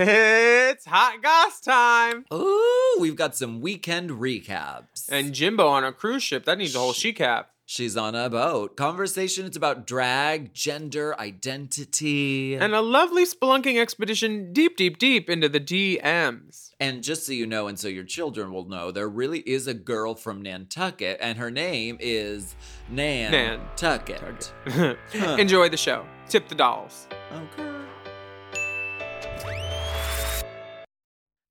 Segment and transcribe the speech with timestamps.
[0.00, 2.24] It's hot goss time.
[2.32, 5.08] Ooh, we've got some weekend recaps.
[5.08, 6.44] And Jimbo on a cruise ship.
[6.44, 7.50] That needs a whole she cap.
[7.66, 8.76] She's on a boat.
[8.76, 12.54] Conversation it's about drag, gender, identity.
[12.54, 16.70] And a lovely spelunking expedition deep, deep, deep into the DMs.
[16.80, 19.74] And just so you know, and so your children will know, there really is a
[19.74, 22.54] girl from Nantucket, and her name is
[22.88, 24.52] Nan Nantucket.
[24.64, 24.98] Tucket.
[25.38, 26.06] Enjoy the show.
[26.28, 27.08] Tip the dolls.
[27.32, 27.77] Okay.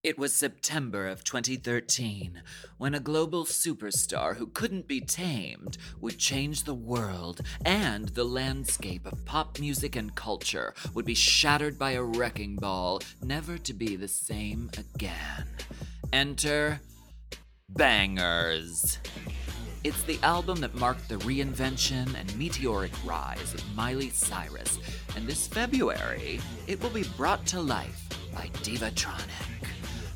[0.04, 2.44] It was September of 2013
[2.78, 9.08] when a global superstar who couldn't be tamed would change the world and the landscape
[9.08, 13.96] of pop music and culture would be shattered by a wrecking ball, never to be
[13.96, 15.48] the same again.
[16.14, 16.80] Enter
[17.70, 19.00] Bangers.
[19.84, 24.78] It's the album that marked the reinvention and meteoric rise of Miley Cyrus,
[25.16, 29.66] and this February, it will be brought to life by Divatronic.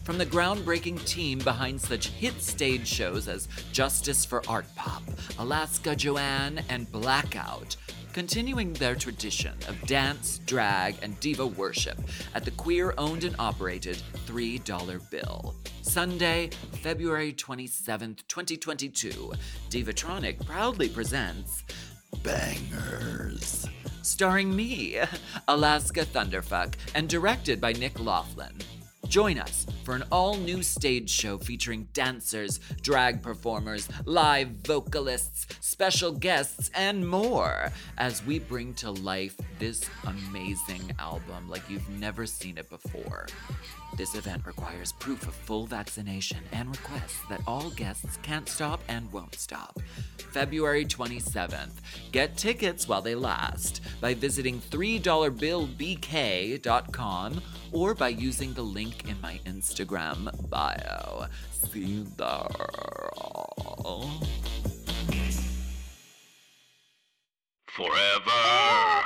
[0.03, 5.01] From the groundbreaking team behind such hit stage shows as Justice for Art Pop,
[5.39, 7.75] Alaska Joanne, and Blackout,
[8.13, 11.97] continuing their tradition of dance, drag, and diva worship
[12.35, 13.97] at the queer owned and operated
[14.27, 15.55] $3 bill.
[15.81, 16.51] Sunday,
[16.83, 19.33] February 27th, 2022,
[19.69, 21.63] Divatronic proudly presents
[22.21, 23.67] Bangers.
[24.01, 24.97] Starring me,
[25.47, 28.53] Alaska Thunderfuck, and directed by Nick Laughlin.
[29.07, 36.13] Join us for an all new stage show featuring dancers, drag performers, live vocalists, special
[36.13, 42.57] guests, and more as we bring to life this amazing album like you've never seen
[42.57, 43.27] it before.
[43.97, 49.11] This event requires proof of full vaccination and requests that all guests can't stop and
[49.11, 49.77] won't stop.
[50.31, 51.81] February 27th.
[52.11, 57.41] Get tickets while they last by visiting $3billbk.com
[57.71, 61.25] or by using the link in my Instagram bio.
[61.51, 62.47] See you there.
[67.67, 69.03] Forever.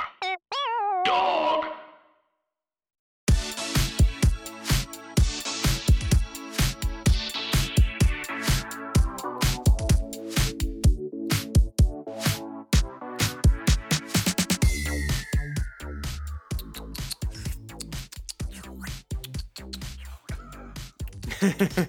[1.04, 1.66] Dog.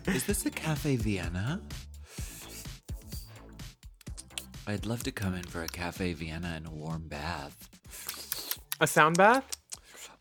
[0.08, 1.60] Is this a Cafe Vienna?
[4.68, 8.60] I'd love to come in for a Cafe Vienna and a warm bath.
[8.80, 9.50] A sound bath?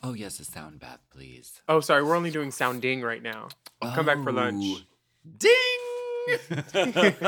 [0.03, 1.61] Oh, yes, a sound bath, please.
[1.69, 2.03] Oh, sorry.
[2.03, 3.49] We're only doing sounding right now.
[3.83, 4.65] Come back for lunch.
[4.65, 4.81] Oh.
[5.37, 5.53] Ding!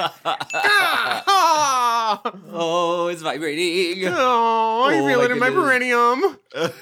[1.30, 2.22] Ah!
[2.50, 4.06] oh, it's vibrating.
[4.06, 6.38] Oh, I Oh, feel my it in my perineum.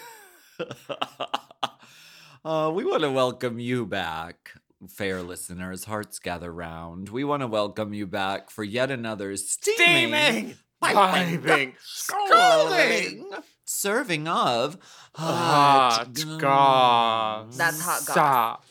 [2.45, 4.53] uh, we want to welcome you back,
[4.89, 5.85] fair listeners.
[5.85, 7.09] Hearts gather round.
[7.09, 13.31] We want to welcome you back for yet another steaming, Steaming, piping, piping, scalding
[13.65, 14.79] serving of
[15.15, 16.09] Hot
[16.39, 17.57] goss.
[17.57, 18.67] That's hot goss.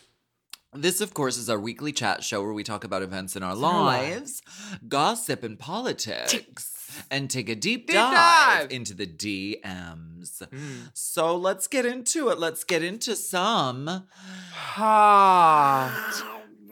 [0.73, 3.51] This, of course, is our weekly chat show where we talk about events in our
[3.51, 4.41] our lives,
[4.88, 8.71] gossip and politics, and take a deep, Deep dive, dive.
[8.71, 10.42] into the DMs.
[10.42, 10.89] Mm.
[10.94, 12.39] So let's get into it.
[12.39, 14.07] Let's get into some.
[14.53, 16.24] Hot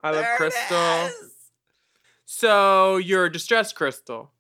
[0.04, 1.10] I love Crystal.
[2.26, 4.32] So you're distressed, Crystal.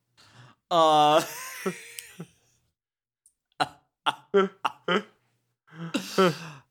[0.69, 1.23] Uh.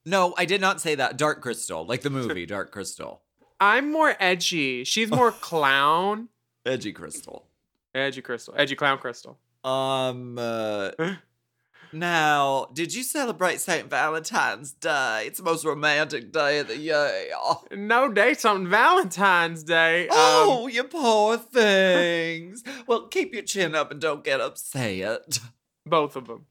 [0.05, 1.17] no, I did not say that.
[1.17, 3.23] Dark Crystal, like the movie Dark Crystal.
[3.61, 4.85] I'm more edgy.
[4.85, 6.29] She's more clown.
[6.65, 7.47] Edgy Crystal.
[7.95, 8.55] Edgy Crystal.
[8.57, 9.39] Edgy Clown Crystal.
[9.65, 10.39] Um.
[10.39, 10.91] Uh,
[11.93, 13.89] now, did you celebrate St.
[13.89, 15.25] Valentine's Day?
[15.27, 17.29] It's the most romantic day of the year.
[17.73, 20.09] No dates on Valentine's Day.
[20.09, 22.63] Um, Oh, you poor things.
[22.87, 25.39] well, keep your chin up and don't get upset.
[25.87, 26.45] both of them.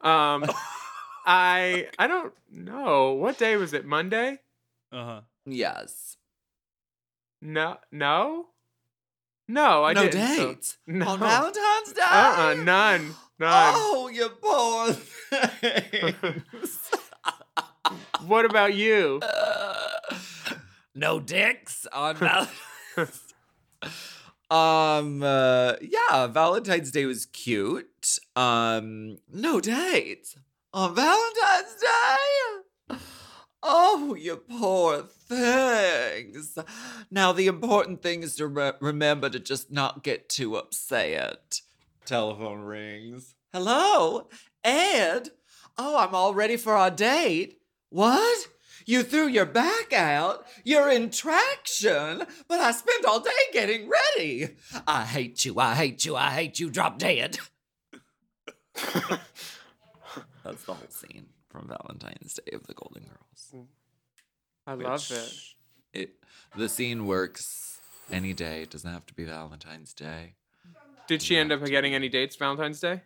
[0.00, 0.44] Um,
[1.24, 3.84] I I don't know what day was it.
[3.84, 4.38] Monday?
[4.90, 5.20] Uh huh.
[5.46, 6.16] Yes.
[7.40, 8.46] No, no,
[9.48, 9.84] no.
[9.84, 10.36] I no didn't.
[10.36, 11.06] so- dates no.
[11.08, 12.02] on Valentine's Day.
[12.02, 13.74] Uh-uh, none, none.
[13.76, 16.90] Oh, you poor things.
[18.26, 19.20] What about you?
[20.94, 22.16] no dicks on
[22.96, 23.20] Valentine's.
[24.50, 25.22] um.
[25.22, 28.18] Uh, yeah, Valentine's Day was cute.
[28.36, 29.18] Um.
[29.32, 30.36] No dates
[30.72, 32.96] on Valentine's Day.
[33.62, 36.58] Oh, you poor things.
[37.10, 41.60] Now, the important thing is to re- remember to just not get too upset.
[42.04, 43.34] Telephone rings.
[43.52, 44.28] Hello,
[44.64, 45.30] Ed?
[45.78, 47.60] Oh, I'm all ready for our date.
[47.90, 48.48] What?
[48.84, 50.44] You threw your back out?
[50.64, 52.24] You're in traction?
[52.48, 54.56] But I spent all day getting ready.
[54.88, 57.38] I hate you, I hate you, I hate you, drop dead.
[60.44, 63.66] That's the whole scene from Valentine's Day of the Golden Girls.
[64.66, 65.34] I love it.
[65.92, 66.14] It
[66.56, 67.80] the scene works
[68.10, 68.62] any day.
[68.62, 70.34] It doesn't have to be Valentine's Day.
[71.06, 73.02] Did she end up getting any dates Valentine's Day?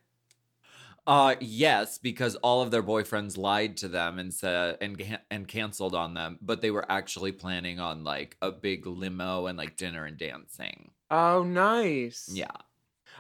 [1.07, 5.95] Uh yes, because all of their boyfriends lied to them and said and and canceled
[5.95, 10.05] on them, but they were actually planning on like a big limo and like dinner
[10.05, 10.91] and dancing.
[11.11, 12.29] Oh, nice.
[12.33, 12.47] Yeah.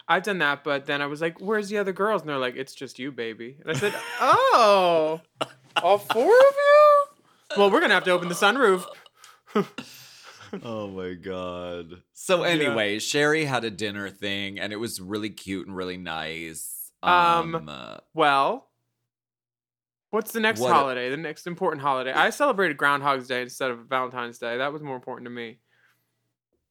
[0.08, 2.56] I've done that, but then I was like, "Where's the other girls?" And they're like,
[2.56, 5.20] "It's just you, baby." And I said, "Oh,
[5.82, 7.04] all four of you?
[7.56, 8.84] Well, we're gonna have to open the sunroof."
[10.62, 12.02] Oh my god.
[12.12, 16.92] So anyway, Sherry had a dinner thing and it was really cute and really nice.
[17.02, 18.68] Um, uh, Well,
[20.10, 21.10] what's the next What- holiday?
[21.10, 22.12] The next important holiday?
[22.12, 24.56] I celebrated Groundhog's Day instead of Valentine's Day.
[24.58, 25.58] That was more important to me.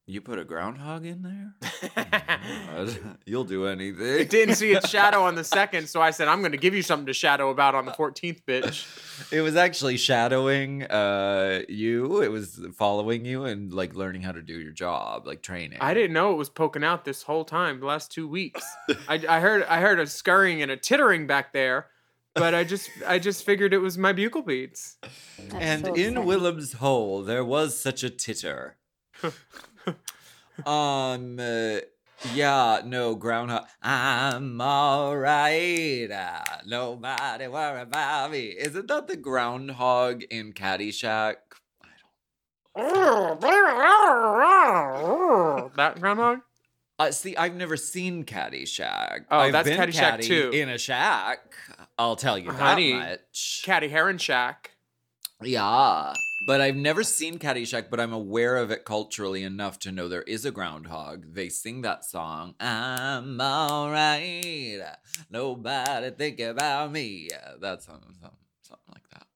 [0.08, 1.54] You put a groundhog in there?
[3.26, 4.20] You'll do anything.
[4.20, 6.82] I didn't see its shadow on the second, so I said, "I'm gonna give you
[6.82, 12.22] something to shadow about on the 14th, bitch." It was actually shadowing uh you.
[12.22, 15.78] It was following you and like learning how to do your job, like training.
[15.80, 18.64] I didn't know it was poking out this whole time, the last two weeks.
[19.08, 21.86] I, I heard I heard a scurrying and a tittering back there,
[22.34, 24.98] but I just I just figured it was my bugle beats.
[25.52, 26.24] and so in sad.
[26.24, 28.76] Willam's hole there was such a titter.
[30.66, 31.78] um uh,
[32.32, 33.66] yeah, no groundhog.
[33.82, 36.10] I'm alright.
[36.10, 38.54] Uh, nobody worry about me.
[38.58, 41.36] Isn't that the groundhog in Caddyshack?
[45.76, 46.40] that groundhog?
[46.98, 49.26] Uh, see, I've never seen Caddyshack.
[49.30, 50.50] Oh, I've that's been Caddyshack caddy too.
[50.54, 51.54] In a shack,
[51.98, 53.60] I'll tell you that Honey, much.
[53.66, 54.70] Caddy Heron Shack.
[55.42, 56.14] Yeah,
[56.46, 60.22] but I've never seen Caddyshack, but I'm aware of it culturally enough to know there
[60.22, 61.34] is a groundhog.
[61.34, 62.54] They sing that song.
[62.60, 64.80] I'm alright.
[65.30, 67.28] Nobody think about me.
[67.60, 69.26] That's something, something, something like that.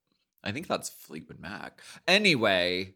[0.43, 1.81] I think that's Fleetwood Mac.
[2.09, 2.95] Anyway,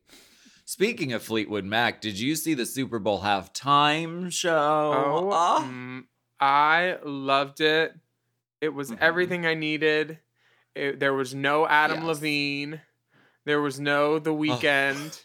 [0.65, 4.51] speaking of Fleetwood Mac, did you see the Super Bowl halftime show?
[4.95, 5.65] Oh, Ah.
[5.69, 6.05] mm,
[6.41, 7.95] I loved it.
[8.61, 8.99] It was Mhm.
[9.01, 10.21] everything I needed.
[10.75, 12.07] It, there was no Adam Yes.
[12.07, 12.81] Levine.
[13.45, 15.25] There was no The Weeknd.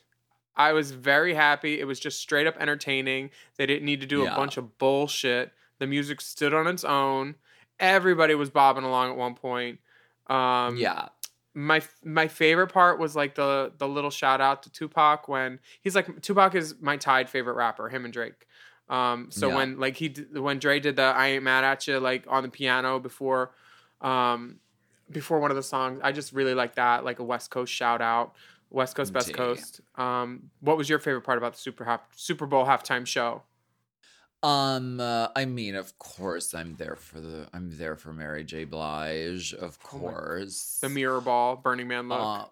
[0.56, 1.80] I was very happy.
[1.80, 3.30] It was just straight up entertaining.
[3.58, 4.34] They didn't need to do Yeah.
[4.34, 5.54] a bunch of bullshit.
[5.80, 7.36] The music stood on its own.
[7.80, 9.80] Everybody was bobbing along at one point.
[10.28, 11.08] Um, yeah.
[11.56, 15.96] my my favorite part was like the the little shout out to Tupac when he's
[15.96, 18.46] like Tupac is my tied favorite rapper, him and Drake.
[18.90, 19.56] Um, so Yeah.
[19.56, 22.44] when like he d- when Dre did the I ain't mad at you like on
[22.44, 23.52] the piano before,
[24.02, 24.60] um,
[25.12, 28.02] before one of the songs, I just really like that like a West Coast shout
[28.02, 28.36] out,
[28.70, 29.34] West Coast Best.
[29.34, 29.82] Coast.
[29.96, 33.44] Um, what was your favorite part about the Super Hap- Super Bowl halftime show?
[34.42, 37.48] Um, uh, I mean, of course, I'm there for the.
[37.54, 38.64] I'm there for Mary J.
[38.64, 40.80] Blige, of Oh course.
[40.82, 42.20] The mirror ball, Burning Man look.
[42.22, 42.46] Uh,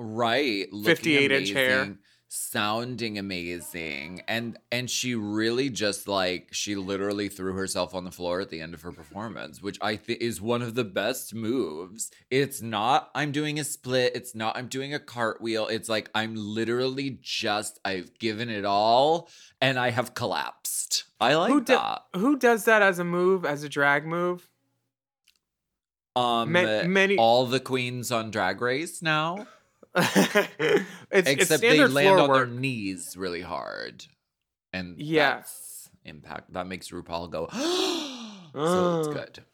[0.00, 1.96] right, 58 inch hair.
[2.28, 8.40] Sounding amazing, and and she really just like she literally threw herself on the floor
[8.40, 12.10] at the end of her performance, which I think is one of the best moves.
[12.30, 14.14] It's not I'm doing a split.
[14.14, 15.66] It's not I'm doing a cartwheel.
[15.68, 19.28] It's like I'm literally just I've given it all
[19.60, 21.04] and I have collapsed.
[21.20, 22.02] I like who, do- that.
[22.14, 24.48] who does that as a move, as a drag move?
[26.14, 29.46] Um, Ma- many- all the queens on Drag Race now,
[29.94, 34.04] it's, it's except they land on their knees really hard,
[34.72, 36.52] and yes, impact.
[36.52, 39.12] That makes RuPaul go, so it's Oh.
[39.12, 39.44] good.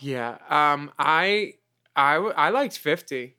[0.00, 0.38] Yeah.
[0.48, 0.90] Um.
[0.98, 1.54] I
[1.94, 3.36] I I liked fifty.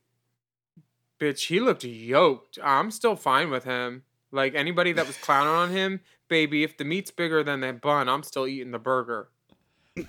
[1.19, 2.59] Bitch, he looked yoked.
[2.63, 4.03] I'm still fine with him.
[4.31, 6.63] Like anybody that was clowning on him, baby.
[6.63, 9.29] If the meat's bigger than that bun, I'm still eating the burger.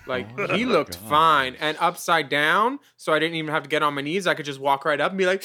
[0.06, 1.08] Like Oh he looked God.
[1.08, 4.26] fine and upside down, so I didn't even have to get on my knees.
[4.26, 5.42] I could just walk right up and be like,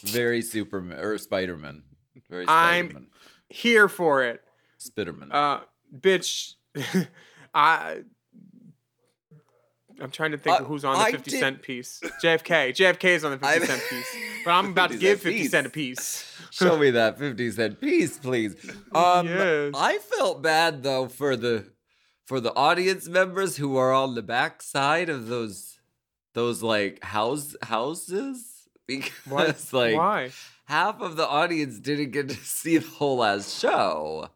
[0.04, 1.82] Very Superman or Spider-Man.
[2.30, 3.08] Very I'm-
[3.48, 4.42] here for it.
[4.80, 5.32] Spiderman.
[5.32, 5.60] Uh,
[5.98, 6.54] bitch,
[7.54, 8.02] I.
[10.00, 12.00] I'm trying to think Uh, of who's on the I 50 did- cent piece.
[12.22, 12.70] JFK.
[12.70, 14.16] JFK is on the 50 I- cent piece.
[14.44, 15.50] But I'm about to give 50 piece.
[15.50, 16.32] cent a piece.
[16.52, 18.54] Show me that 50 cent piece, please.
[18.94, 19.72] Um Yes.
[19.76, 21.66] I felt bad though for the
[22.24, 25.80] for the audience members who are on the back side of those
[26.34, 28.57] those like house houses
[28.88, 30.30] because like Why?
[30.64, 34.30] half of the audience didn't get to see the whole ass show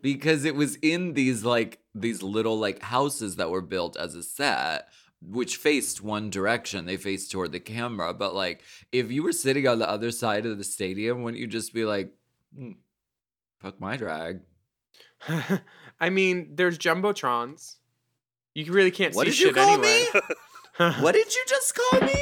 [0.00, 4.22] because it was in these like these little like houses that were built as a
[4.24, 4.88] set
[5.24, 9.68] which faced one direction they faced toward the camera but like if you were sitting
[9.68, 12.12] on the other side of the stadium wouldn't you just be like
[12.56, 12.72] hmm,
[13.60, 14.40] fuck my drag
[16.00, 17.76] I mean, there's jumbotrons.
[18.54, 20.04] You really can't what see did you shit call anyway.
[20.14, 20.20] me
[21.00, 22.14] what did you just call me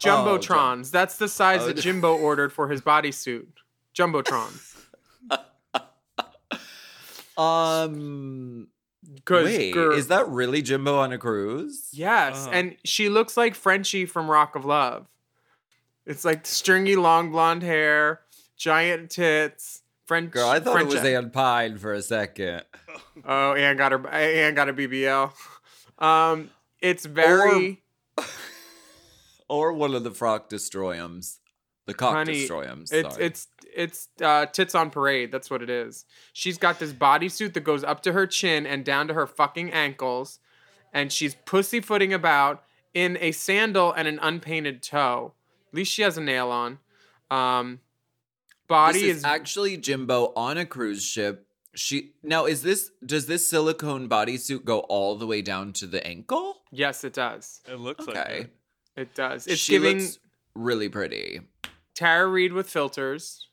[0.00, 0.90] Jumbotrons.
[0.90, 1.76] That's the size Oh, that.
[1.76, 3.46] Jimbo ordered for his bodysuit.
[3.96, 4.72] Jumbotrons.
[7.36, 8.68] um
[9.14, 12.50] Because wait is that really jimbo on a cruise Yes, Uh-huh.
[12.52, 15.06] and she looks like Frenchie from Rock of Love.
[16.06, 18.20] It's like stringy, long blonde hair,
[18.56, 19.82] giant tits.
[20.06, 22.62] French Girl, I thought French it was Anne Pine for a second.
[23.26, 24.06] Oh, Anne got her.
[24.08, 25.32] Anne got a BBL.
[25.98, 27.82] Um, it's very
[28.18, 28.24] Or
[29.48, 31.38] one of the frock destroyums.
[31.86, 32.46] The cock honey.
[32.46, 32.92] destroyums.
[32.92, 33.24] It's sorry.
[33.26, 35.30] it's it's uh, tits on parade.
[35.30, 36.06] That's what it is.
[36.32, 39.70] She's got this bodysuit that goes up to her chin and down to her fucking
[39.70, 40.38] ankles,
[40.92, 45.34] and she's pussyfooting about in a sandal and an unpainted toe.
[45.68, 46.78] At least she has a nail on.
[47.30, 47.80] Um,
[48.66, 51.46] body this is, is actually Jimbo on a cruise ship.
[51.74, 56.06] She now is this does this silicone bodysuit go all the way down to the
[56.06, 56.62] ankle?
[56.70, 57.60] yes, it does.
[57.70, 58.40] It looks like Okay.
[58.42, 58.54] it.
[58.96, 59.46] It does.
[59.46, 60.18] It's she giving looks
[60.54, 61.40] really pretty.
[61.94, 63.48] Tara Reid with filters.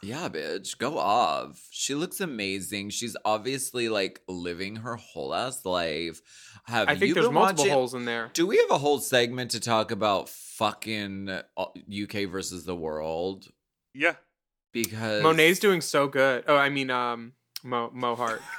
[0.00, 1.66] Yeah, bitch, go off.
[1.72, 2.90] She looks amazing.
[2.90, 6.20] She's obviously like living her whole ass life.
[6.66, 8.30] Have I think you there's multiple watching- holes in there.
[8.32, 11.42] Do we have a whole segment to talk about fucking uh,
[11.90, 13.48] UK versus the world?
[13.92, 14.14] Yeah.
[14.72, 16.44] Because Monet's doing so good.
[16.46, 17.32] Oh, I mean, um,
[17.68, 18.42] Mo Mo Heart.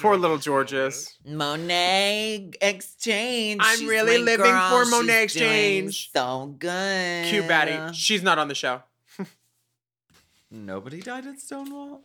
[0.00, 1.16] Poor little Georges.
[1.24, 3.60] Monet Exchange.
[3.62, 4.70] I'm She's really living girl.
[4.70, 6.10] for She's Monet doing Exchange.
[6.12, 7.26] So good.
[7.26, 7.94] Cute baddie.
[7.94, 8.82] She's not on the show.
[10.50, 12.02] Nobody died at Stonewall.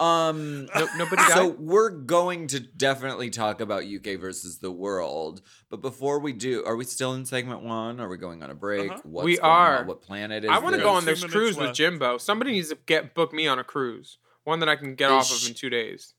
[0.00, 0.66] Um.
[0.74, 1.32] No, nobody died.
[1.34, 5.40] So we're going to definitely talk about UK versus the world,
[5.70, 8.00] but before we do, are we still in segment one?
[8.00, 8.90] Are we going on a break?
[8.90, 9.00] Uh-huh.
[9.04, 9.56] What's We going on?
[9.60, 9.84] are.
[9.84, 11.74] What planet is I want to go on this minutes cruise with.
[11.74, 12.18] Jimbo.
[12.18, 14.18] Somebody needs to get book me on a cruise.
[14.44, 16.14] One that I can get Is off of in two days.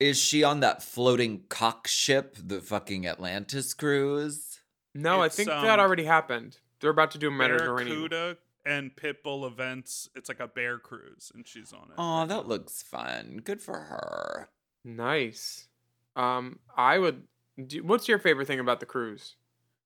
[0.00, 4.60] Is she on that floating cock ship, the fucking Atlantis cruise?
[4.94, 6.58] No, I think um, that already happened.
[6.80, 8.08] They're about to do a Mediterranean.
[8.08, 10.08] Barracuda and Pitbull events.
[10.14, 11.94] It's like a bear cruise, and she's on it.
[11.98, 13.40] Oh, that looks fun.
[13.42, 14.48] Good for her.
[14.84, 15.66] Nice.
[16.14, 17.24] Um, I would.
[17.66, 19.34] Do, what's your favorite thing about the cruise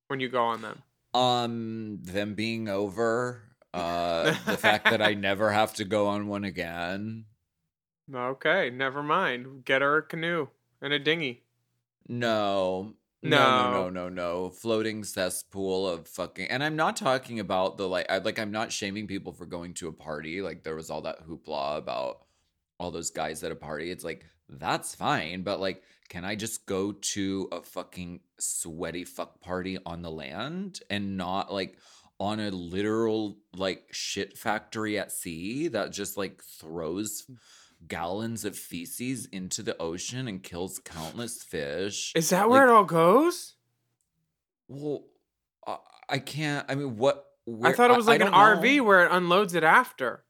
[0.09, 0.83] when you go on them?
[1.15, 3.45] Um, them being over.
[3.73, 7.25] Uh, the fact that I never have to go on one again.
[8.13, 9.65] Okay, never mind.
[9.65, 10.49] Get her a canoe
[10.81, 11.45] and a dinghy.
[12.09, 12.95] No.
[13.23, 13.71] No, no, No.
[13.71, 14.51] no, no, no.
[14.51, 16.49] Floating cesspool of fucking.
[16.49, 18.11] And I'm not talking about the like.
[18.11, 18.39] I like.
[18.39, 20.43] I'm not shaming people for going to a party.
[20.43, 22.23] Like there was all that hoopla about
[22.81, 23.93] all those guys at a party.
[23.93, 29.41] It's like that's fine, but like, can I just go to a fucking sweaty fuck
[29.41, 31.79] party on the land and not like
[32.19, 37.37] on a literal like shit factory at sea that just like throws mm.
[37.89, 42.12] Gallons of feces into the ocean and kills countless fish.
[42.15, 43.55] Is that where Like, it all goes?
[44.69, 45.05] Well,
[45.67, 45.77] I,
[46.09, 46.67] I can't.
[46.69, 47.27] I mean, what?
[47.62, 50.25] I thought it was like an don't RV where it unloads it after.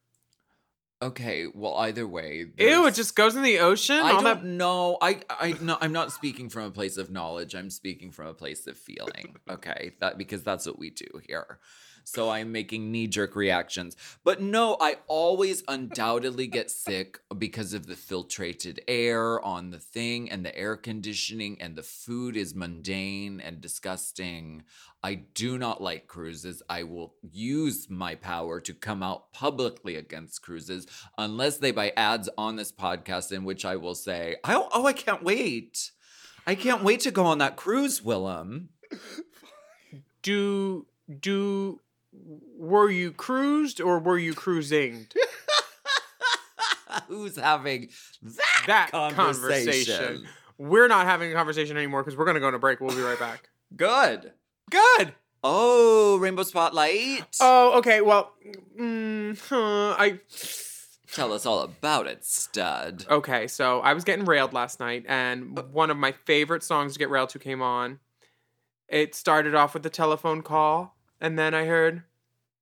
[1.03, 2.45] Okay, well, either way.
[2.57, 3.97] Ew, it just goes in the ocean.
[3.99, 4.45] I don't that.
[4.45, 4.97] know.
[5.01, 5.77] I I no.
[5.81, 7.55] I'm not speaking from a place of knowledge.
[7.55, 9.35] I'm speaking from a place of feeling.
[9.49, 11.59] Okay, that because that's what we do here.
[12.05, 13.95] So I'm making knee jerk reactions.
[14.23, 20.29] But no, I always undoubtedly get sick because of the filtrated air on the thing
[20.29, 24.63] and the air conditioning, and the food is mundane and disgusting.
[25.03, 26.63] I do not like cruises.
[26.69, 32.29] I will use my power to come out publicly against cruises unless they buy ads
[32.37, 35.91] on this podcast in which I will say, oh, oh I can't wait.
[36.47, 38.67] I can't wait to go on that cruise, Willam.
[40.21, 40.87] Do
[41.19, 41.81] do
[42.57, 45.07] were you cruised or were you cruising?
[47.07, 47.89] Who's having
[48.21, 49.15] that, That conversation?
[49.95, 50.27] conversation.
[50.57, 52.79] We're not having a conversation anymore because we're gonna go on a break.
[52.79, 53.49] We'll be right back.
[53.75, 54.31] Good.
[54.69, 55.13] Good.
[55.43, 57.25] Oh, Rainbow Spotlight.
[57.41, 58.01] Oh, okay.
[58.01, 58.31] Well,
[58.79, 60.19] mm, huh, I.
[61.11, 63.05] Tell us all about it, stud.
[63.09, 66.99] Okay, so I was getting railed last night, and one of my favorite songs to
[66.99, 67.99] get railed to came on.
[68.87, 72.03] It started off with a telephone call, and then I heard,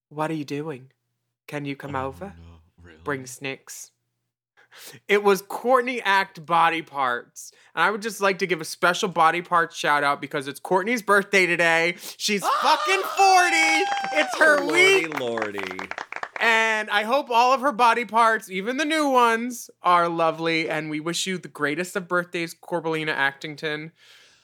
[0.07, 0.91] "What are you doing?
[1.47, 2.33] Can you come oh, over?
[3.03, 3.91] Bring snicks."
[5.09, 7.51] It was Courtney Act body parts.
[7.75, 10.61] And I would just like to give a special body parts shout out because it's
[10.61, 11.95] Courtney's birthday today.
[12.17, 13.55] She's fucking 40.
[14.13, 15.19] It's her lordy, week.
[15.19, 15.79] lordy.
[16.39, 20.69] And I hope all of her body parts, even the new ones, are lovely.
[20.69, 23.91] And we wish you the greatest of birthdays, Corbelina Actington,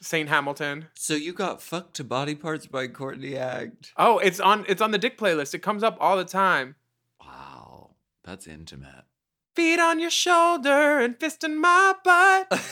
[0.01, 0.30] St.
[0.30, 0.88] Hamilton.
[0.96, 3.94] So you got fucked to body parts by Courtney Act.
[3.98, 5.54] Oh, it's on it's on the Dick playlist.
[5.54, 6.75] It comes up all the time.
[7.20, 7.92] Wow,
[8.24, 9.06] that's intimate.
[9.56, 12.62] Feet on your shoulder and fist in my butt.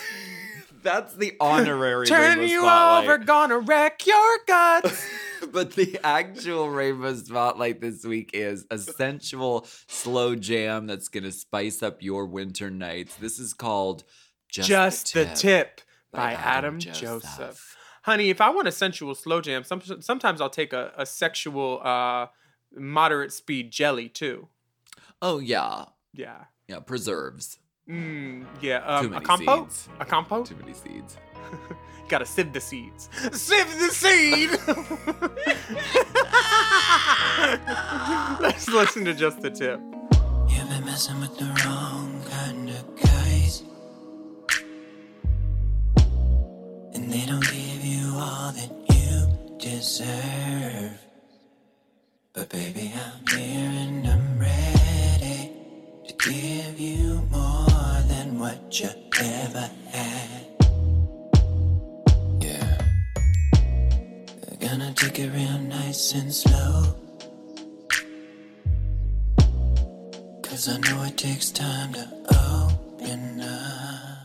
[0.85, 3.03] That's the honorary Turn you Spotlight.
[3.05, 5.03] over, gonna wreck your guts.
[5.51, 11.81] but the actual Rainbow Spotlight this week is a sensual slow jam that's gonna spice
[11.81, 13.15] up your winter nights.
[13.15, 14.03] This is called
[14.47, 15.81] Just, Just the tip
[16.15, 17.23] by by Adam Adam Joseph.
[17.23, 17.77] Joseph.
[18.03, 21.81] Honey, if I want a sensual slow jam, some, sometimes I'll take a, a sexual
[21.83, 22.27] uh,
[22.75, 24.47] moderate speed jelly too.
[25.21, 26.45] Oh yeah, Yeah.
[26.67, 26.79] yeah.
[26.79, 27.57] Preserves.
[27.89, 28.79] Mm, yeah.
[29.01, 29.71] Too Um, a compote?
[29.71, 29.89] seeds.
[29.99, 30.45] A compote?
[30.47, 31.17] Too many seeds.
[32.09, 33.09] Gotta sieve the seeds.
[33.31, 34.51] Sieve the seed!
[38.39, 39.79] Let's listen to just the tip.
[40.47, 42.04] You've been messing with the wrong
[47.07, 50.97] They don't give you all that you deserve.
[52.33, 55.51] But baby, I'm here and I'm ready
[56.07, 58.89] to give you more than what you
[59.19, 60.47] ever had.
[62.41, 62.81] Yeah.
[64.59, 66.95] Gonna take it real nice and slow.
[70.41, 74.24] Cause I know it takes time to open up.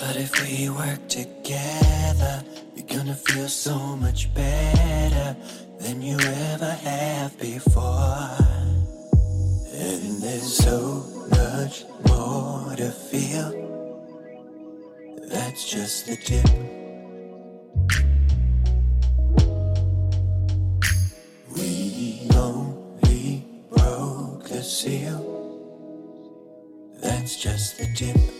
[0.00, 2.42] But if we work together,
[2.74, 5.36] you're gonna feel so much better
[5.78, 8.38] than you ever have before.
[9.74, 13.50] And there's so much more to feel.
[15.28, 16.48] That's just the tip.
[21.54, 25.20] We only broke the seal.
[27.02, 28.39] That's just the tip.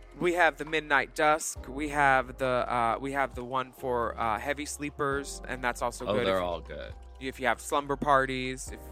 [0.19, 1.67] We have the Midnight Dusk.
[1.67, 6.05] We have the uh, we have the one for uh, heavy sleepers, and that's also
[6.05, 6.27] Oh, good.
[6.27, 6.93] they're if, all good.
[7.19, 8.69] if you have slumber parties.
[8.71, 8.79] If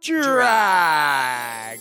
[0.00, 1.78] drag.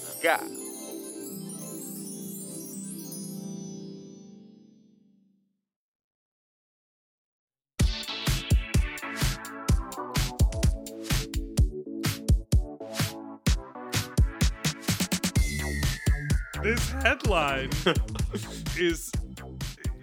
[16.62, 17.70] This headline
[18.78, 19.12] is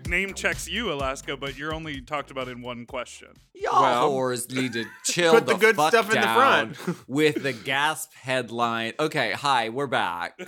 [0.08, 3.28] name checks you, Alaska, but you're only talked about in one question.
[3.54, 6.76] Y'all Well, whores need to chill put the the, good fuck stuff in the front.
[7.08, 8.92] with the gasp headline.
[8.98, 10.38] Okay, hi, we're back.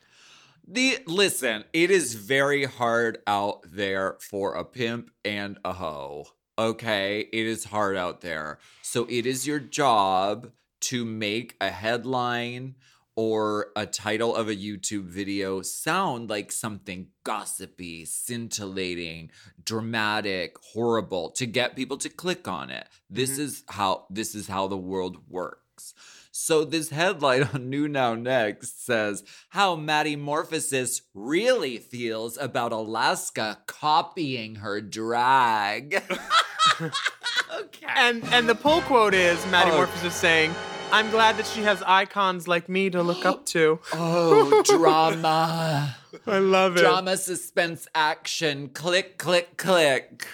[0.66, 6.26] the listen, it is very hard out there for a pimp and a hoe.
[6.58, 8.58] Okay, it is hard out there.
[8.82, 12.74] So it is your job to make a headline
[13.18, 19.28] or a title of a YouTube video sound like something gossipy, scintillating,
[19.64, 22.86] dramatic, horrible to get people to click on it.
[23.10, 23.40] This mm-hmm.
[23.40, 25.94] is how this is how the world works.
[26.30, 33.58] So this headline on New Now Next says how Maddie Morphosis really feels about Alaska
[33.66, 36.04] copying her drag.
[36.80, 37.86] okay.
[37.96, 39.84] And and the pull quote is Maddie Oh.
[39.86, 40.54] Morphosis is saying,
[40.90, 43.78] I'm glad that she has icons like me to look up to.
[43.92, 45.96] Oh, drama.
[46.26, 46.80] I love it.
[46.80, 48.68] Drama, suspense, action.
[48.68, 50.26] Click, click, click.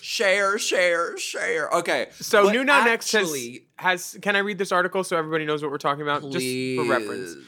[0.00, 1.70] Share, share, share.
[1.70, 2.08] Okay.
[2.12, 5.46] So but New Now Next has, actually, has can I read this article so everybody
[5.46, 6.30] knows what we're talking about?
[6.30, 6.44] Just
[6.76, 7.34] for reference.
[7.34, 7.44] please.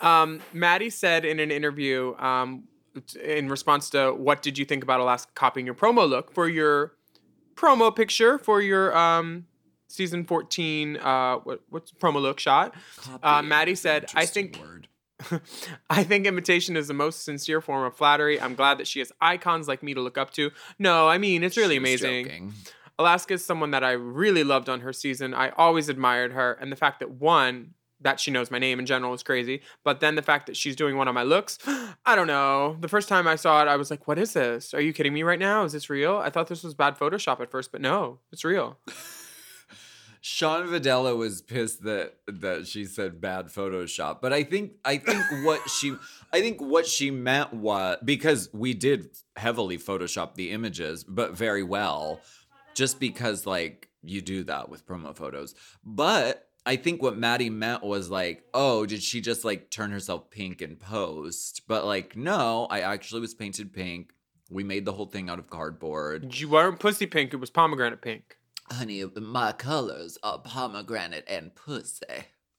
[0.00, 2.64] Um, Maddie said in an interview, um,
[3.22, 6.92] in response to what did you think about Alaska copying your promo look for your
[7.56, 9.46] promo picture for your um,
[9.88, 12.74] season 14 uh, what, what's promo look shot?
[13.22, 14.88] Uh, Maddie said, I think word.
[15.90, 18.40] I think imitation is the most sincere form of flattery.
[18.40, 20.50] I'm glad that she has icons like me to look up to.
[20.78, 22.24] No, I mean, it's really She was amazing.
[22.24, 22.52] joking.
[22.98, 25.34] Alaska is someone that I really loved on her season.
[25.34, 26.52] I always admired her.
[26.54, 29.62] And the fact that one, that she knows my name in general is crazy.
[29.82, 31.58] But then the fact that she's doing one of my looks,
[32.04, 32.76] I don't know.
[32.80, 34.74] The first time I saw it, I was like, what is this?
[34.74, 35.64] Are you kidding me right now?
[35.64, 36.18] Is this real?
[36.18, 38.78] I thought this was bad Photoshop at first, but no, it's real.
[40.26, 45.22] Sean Videla was pissed that that she said bad Photoshop, but I think I think
[45.44, 45.94] what she
[46.32, 51.62] I think what she meant was because we did heavily Photoshop the images, but very
[51.62, 52.22] well,
[52.72, 55.54] just because like you do that with promo photos.
[55.84, 60.30] But I think what Maddie meant was like, oh, did she just like turn herself
[60.30, 61.64] pink in post?
[61.68, 64.14] But like, no, I actually was painted pink.
[64.48, 66.34] We made the whole thing out of cardboard.
[66.34, 68.38] You weren't pussy pink, it was pomegranate pink.
[68.70, 72.04] Honey, my colors are pomegranate and pussy.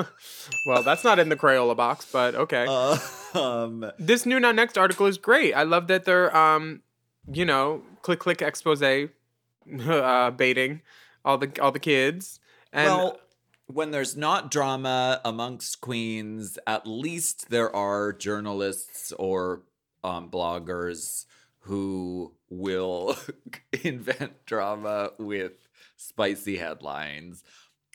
[0.67, 2.67] well, that's not in the Crayola box, but okay.
[2.69, 2.99] Uh,
[3.39, 5.53] um, this new now next article is great.
[5.53, 6.83] I love that they're um,
[7.31, 8.83] you know, click click expose
[9.89, 10.83] uh baiting
[11.25, 12.41] all the all the kids.
[12.73, 13.21] And well,
[13.67, 19.63] when there's not drama amongst queens, at least there are journalists or
[20.03, 21.27] um, bloggers
[21.61, 23.17] who will
[23.83, 27.43] invent drama with spicy headlines.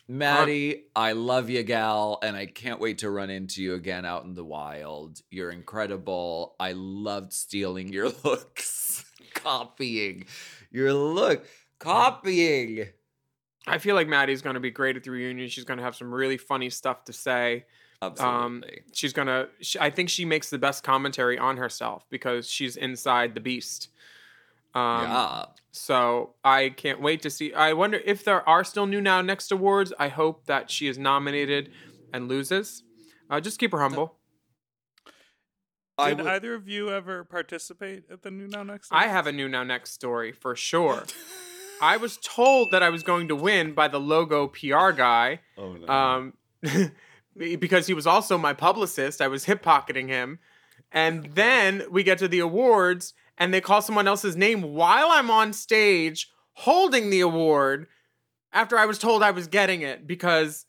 [0.09, 4.23] Maddie, I love you, gal, and I can't wait to run into you again out
[4.23, 5.21] in the wild.
[5.29, 6.55] You're incredible.
[6.59, 10.25] I loved stealing your looks, copying
[10.71, 11.45] your look,
[11.79, 12.87] copying.
[13.67, 15.49] I feel like Maddie's going to be great at the reunion.
[15.49, 17.65] She's going to have some really funny stuff to say.
[18.01, 18.81] Um, Absolutely.
[18.93, 19.47] she's gonna.
[19.59, 23.89] She, I think she makes the best commentary on herself because she's inside the beast.
[24.77, 25.45] Um, yeah.
[25.71, 27.53] So I can't wait to see.
[27.53, 29.93] I wonder if there are still new now next awards.
[29.99, 31.71] I hope that she is nominated
[32.13, 32.83] and loses.
[33.29, 34.15] Uh, just keep her humble.
[36.03, 38.89] Did would- either of you ever participate at the New Now Next?
[38.91, 41.03] I have a new now next story for sure.
[41.81, 45.41] I was told that I was going to win by the logo PR guy.
[45.57, 45.87] Oh, no.
[45.87, 46.33] um,
[47.37, 49.21] because he was also my publicist.
[49.21, 50.39] I was hip pocketing him.
[50.91, 55.29] And then we get to the awards and they call someone else's name while I'm
[55.29, 57.87] on stage holding the award
[58.51, 60.65] after I was told I was getting it because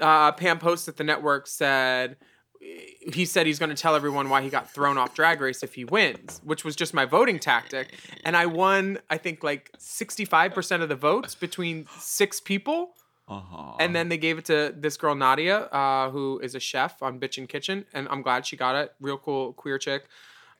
[0.00, 2.16] uh, Pam Post at the network said
[2.60, 5.74] he said he's going to tell everyone why he got thrown off Drag Race if
[5.74, 7.94] he wins, which was just my voting tactic.
[8.24, 12.94] And I won, I think, like 65% of the votes between six people.
[13.28, 13.76] uh-huh.
[13.78, 17.20] And then they gave it to this girl Nadia, uh, who is a chef on
[17.20, 18.92] Bitchin' Kitchen, and I'm glad she got it.
[19.00, 20.04] Real cool queer chick,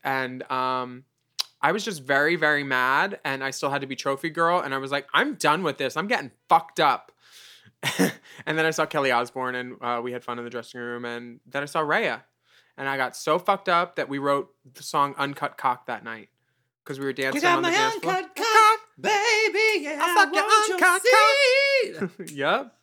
[0.04, 1.04] and um,
[1.60, 4.74] I was just very very mad, and I still had to be trophy girl, and
[4.74, 5.96] I was like, I'm done with this.
[5.96, 7.12] I'm getting fucked up.
[7.98, 11.04] and then I saw Kelly Osbourne, and uh, we had fun in the dressing room,
[11.04, 12.22] and then I saw Raya,
[12.76, 16.28] and I got so fucked up that we wrote the song "Uncut Cock" that night
[16.88, 18.14] because we were dancing on the dance floor.
[18.14, 19.84] Uncut cock, baby.
[19.84, 20.44] Yeah, I fuck your
[20.74, 21.02] uncut
[22.08, 22.30] cock.
[22.32, 22.74] yep.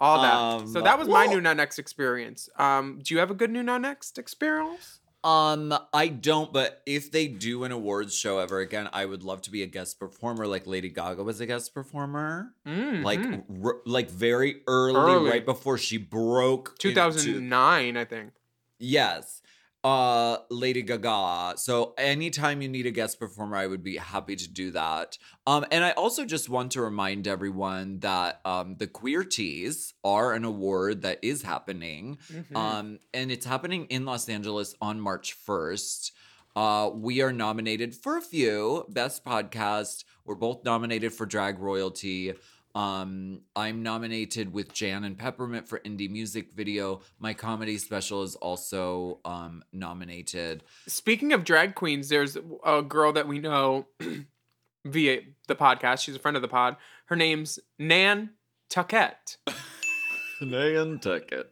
[0.00, 0.34] All that.
[0.34, 1.34] Um, so that was my whoa.
[1.34, 2.48] new now next experience.
[2.58, 5.00] Um, do you have a good new now next experience?
[5.24, 9.40] Um, I don't, but if they do an awards show ever again, I would love
[9.42, 13.64] to be a guest performer, like Lady Gaga was a guest performer, like Mhm.
[13.64, 15.30] r- like very early, Early.
[15.30, 16.72] right before she broke.
[16.84, 18.32] into- 2009, I think.
[18.78, 19.40] Yes.
[19.84, 21.58] Uh Lady Gaga.
[21.58, 25.18] So anytime you need a guest performer, I would be happy to do that.
[25.46, 30.44] Um and I also just want to remind everyone that um the Queerties are an
[30.46, 32.16] award that is happening.
[32.32, 32.56] Mhm.
[32.56, 36.12] Um and it's happening in Los Angeles on March 1st.
[36.56, 40.04] Uh we are nominated for a few best podcast.
[40.24, 42.32] We're both nominated for drag royalty.
[42.74, 47.02] Um, I'm nominated with Jan and Peppermint for indie music video.
[47.20, 50.64] My comedy special is also um nominated.
[50.88, 53.86] Speaking of drag queens, there's a girl that we know
[54.84, 56.00] via the podcast.
[56.00, 56.76] She's a friend of the pod.
[57.06, 58.30] Her name's Nan
[58.68, 59.36] Tuckett.
[60.40, 61.50] Nantucket.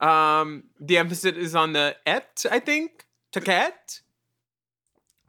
[0.00, 3.06] Um, the emphasis is on the et, I think.
[3.32, 4.00] Tuckett.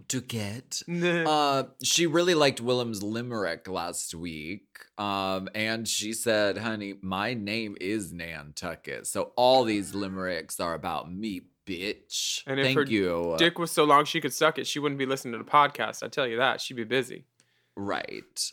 [0.10, 0.82] To get.
[0.88, 4.64] Uh, she really liked Willam's limerick last week.
[4.98, 11.12] Um, and she said, "Honey, my name is Nantucket, so all these limericks are about
[11.12, 13.36] me, bitch." And if Thank her you.
[13.38, 16.04] Dick was so long she could suck it, she wouldn't be listening to the podcast.
[16.04, 16.62] I tell you that.
[16.62, 17.26] She'd be busy.
[17.76, 18.52] Right.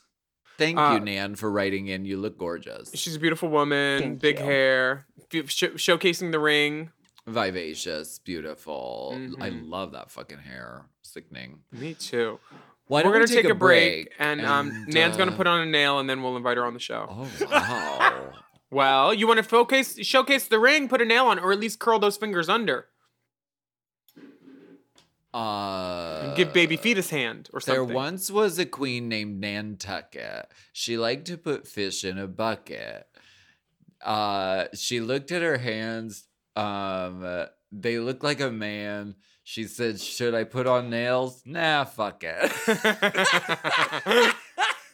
[0.58, 2.04] Thank Uh, you, Nan, for writing in.
[2.04, 2.90] You look gorgeous.
[2.94, 4.44] She's a beautiful woman, Thank big you.
[4.44, 5.06] hair,
[5.46, 6.90] sh- showcasing the ring.
[7.26, 9.12] Vivacious, beautiful.
[9.40, 9.68] I Mhm.
[9.68, 10.86] love that fucking hair.
[11.02, 11.62] Sickening.
[11.70, 12.40] Me too.
[12.86, 15.46] Why We're gonna we take, take, a break, and, um, and, Nan's gonna uh, put
[15.46, 17.06] on a nail, and then we'll invite her on the show.
[17.08, 18.32] Oh wow!
[18.70, 21.78] Well, you want to focus, showcase the ring, put a nail on, or at least
[21.78, 22.88] curl those fingers under,
[25.34, 27.86] uh, give baby fetus hand or something.
[27.86, 30.46] There once was a queen named Nantucket.
[30.72, 33.06] She liked to put fish in a bucket.
[34.02, 36.24] Uh, she looked at her hands.
[36.56, 39.14] Um, they look like a man.
[39.44, 41.42] She said, "Should I put on nails?
[41.44, 42.52] Nah, fuck it."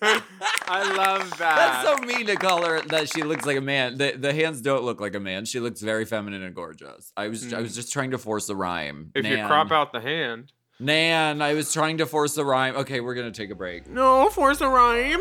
[0.00, 1.38] I love that.
[1.38, 3.98] That's so mean to call her that she looks like a man.
[3.98, 5.44] The the hands don't look like a man.
[5.44, 7.12] She looks very feminine and gorgeous.
[7.16, 9.10] I was I was just trying to force a rhyme.
[9.14, 10.52] if you crop out the hand.
[10.80, 12.76] Nan, I was trying to force a rhyme.
[12.76, 13.88] Okay, we're gonna take a break.
[13.88, 15.20] No, force a rhyme.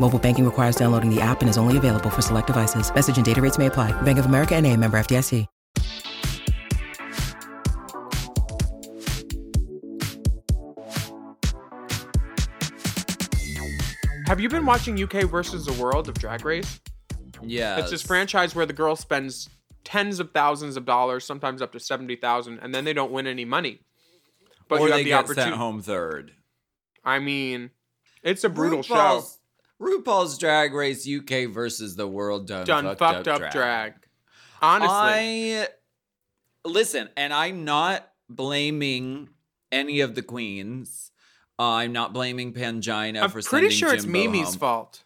[0.00, 2.92] Mobile banking requires downloading the app and is only available for select devices.
[2.92, 3.92] Message and data rates may apply.
[4.02, 5.46] Bank of America and a member FDIC.
[14.26, 16.80] Have you been watching UK versus the World of Drag Race?
[17.42, 17.78] Yeah.
[17.78, 19.48] It's this franchise where the girl spends
[19.82, 23.26] tens of thousands of dollars, sometimes up to seventy thousand, and then they don't win
[23.26, 23.80] any money.
[24.68, 25.50] But or you have they the get opportunity.
[25.50, 26.32] sent home third.
[27.04, 27.70] I mean,
[28.22, 29.24] it's a brutal show.
[29.80, 33.52] RuPaul's, Drag Race UK versus the world done, Done fucked, fucked up, up drag.
[33.52, 33.94] drag.
[34.62, 35.68] Honestly, I
[36.64, 39.30] listen, and I'm not blaming
[39.72, 41.10] any of the queens.
[41.58, 44.58] Uh, I'm not blaming Pangina I'm for pretty sure it's Jimbo Mimi's home.
[44.58, 45.04] fault.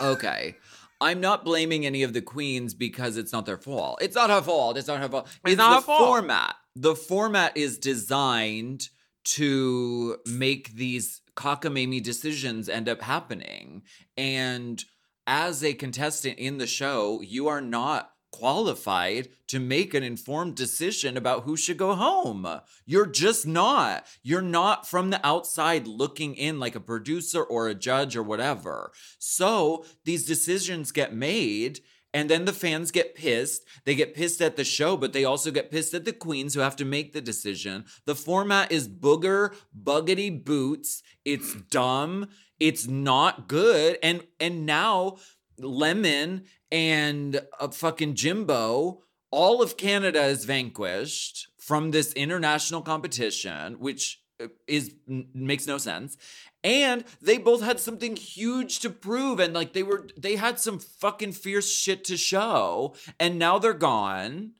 [0.00, 0.56] Okay.
[1.00, 4.00] I'm not blaming any of the queens because it's not their fault.
[4.02, 4.76] It's not her fault.
[4.76, 5.28] It's not her fault.
[5.46, 6.06] It's, not the her fault.
[6.06, 6.54] format.
[6.76, 8.88] The format is designed
[9.24, 13.82] to make these cockamamie decisions end up happening.
[14.16, 14.84] And
[15.26, 21.16] as a contestant in the show, you are not qualified to make an informed decision
[21.16, 22.46] about who should go home.
[22.86, 24.06] You're just not.
[24.22, 28.92] You're not from the outside looking in like a producer or a judge or whatever.
[29.18, 31.80] So these decisions get made.
[32.12, 33.64] And then the fans get pissed.
[33.84, 36.60] They get pissed at the show, but they also get pissed at the queens who
[36.60, 37.84] have to make the decision.
[38.04, 41.02] The format is booger, buggety boots.
[41.24, 42.28] It's dumb.
[42.58, 43.98] It's not good.
[44.02, 45.18] And and now
[45.58, 54.22] Lemon and uh, fucking Jimbo, all of Canada is vanquished from this international competition, which
[54.66, 56.16] is makes no sense.
[56.62, 60.78] And they both had something huge to prove, and like they were, they had some
[60.78, 64.52] fucking fierce shit to show, and now they're gone.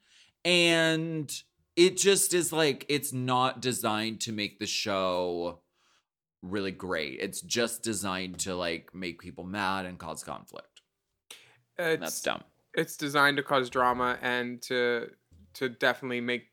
[0.45, 1.31] And
[1.77, 5.61] it just is like it's not designed to make the show
[6.43, 7.19] really great.
[7.21, 10.83] It's just designed to like make people mad and cause conflict.
[11.79, 12.43] It's, That's dumb.
[12.75, 15.11] It's designed to cause drama and to
[15.55, 16.50] to definitely make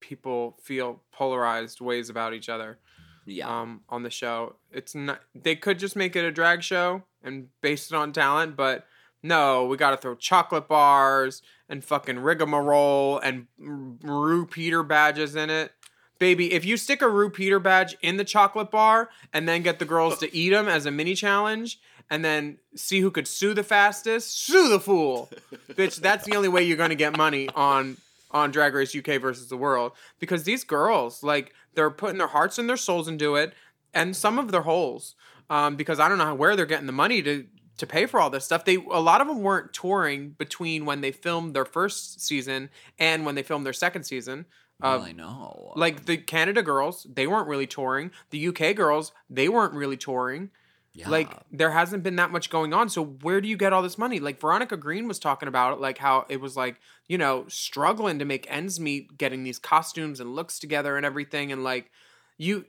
[0.00, 2.78] people feel polarized ways about each other.
[3.26, 3.60] Yeah.
[3.60, 4.56] um, on the show.
[4.72, 5.20] It's not.
[5.34, 8.86] They could just make it a drag show and base it on talent, but
[9.22, 15.72] no, we got to throw chocolate bars and fucking rigmarole and RuPeter badges in it.
[16.18, 19.84] Baby, if you stick a RuPeter badge in the chocolate bar and then get the
[19.84, 23.62] girls to eat them as a mini challenge and then see who could sue the
[23.62, 25.30] fastest, sue the fool.
[25.70, 27.96] Bitch, that's the only way you're going to get money on
[28.30, 32.58] on Drag Race UK versus the world because these girls, like, they're putting their hearts
[32.58, 33.54] and their souls into it
[33.94, 35.14] and some of their holes.
[35.48, 37.46] Um, because I don't know where they're getting the money to
[37.78, 38.64] to pay for all this stuff.
[38.64, 43.24] They a lot of them weren't touring between when they filmed their first season and
[43.24, 44.44] when they filmed their second season.
[44.80, 45.72] well, Uh, I know.
[45.76, 48.10] like the Canada girls, they weren't really touring.
[48.30, 50.50] The UK girls, they weren't really touring.
[50.92, 51.08] yeah.
[51.08, 52.88] Like there hasn't been that much going on.
[52.90, 54.20] So where do you get all this money?
[54.20, 56.76] Like Veronica Green was talking about it, like how it was like,
[57.10, 61.50] you know, struggling to make ends meet, getting these costumes and looks together and everything.
[61.50, 61.90] And like
[62.38, 62.66] you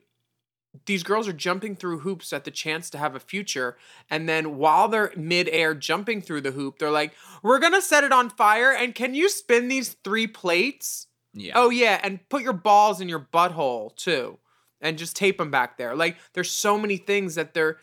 [0.88, 3.78] these girls are jumping through hoops at the chance to have a future.
[4.10, 8.12] And then while they're midair jumping through the hoop, they're like, We're gonna set it
[8.12, 11.06] on fire and can you spin these three plates?
[11.36, 11.54] yeah.
[11.54, 14.40] Oh yeah, and put your balls in your butthole too,
[14.82, 15.96] and just tape them back there.
[15.96, 17.78] Like there's so many things that they're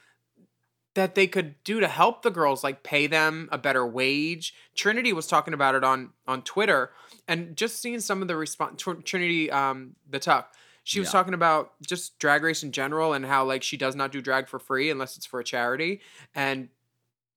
[0.98, 4.54] that they could do to help the girls, like pay them a better wage.
[4.74, 6.90] Trinity was talking about it on on Twitter,
[7.26, 8.82] and just seeing some of the response.
[8.82, 10.52] Tr- Trinity, um, the Tuck,
[10.84, 11.12] she was Yeah.
[11.12, 14.48] talking about just drag race in general and how like she does not do drag
[14.48, 16.00] for free unless it's for a charity,
[16.34, 16.68] and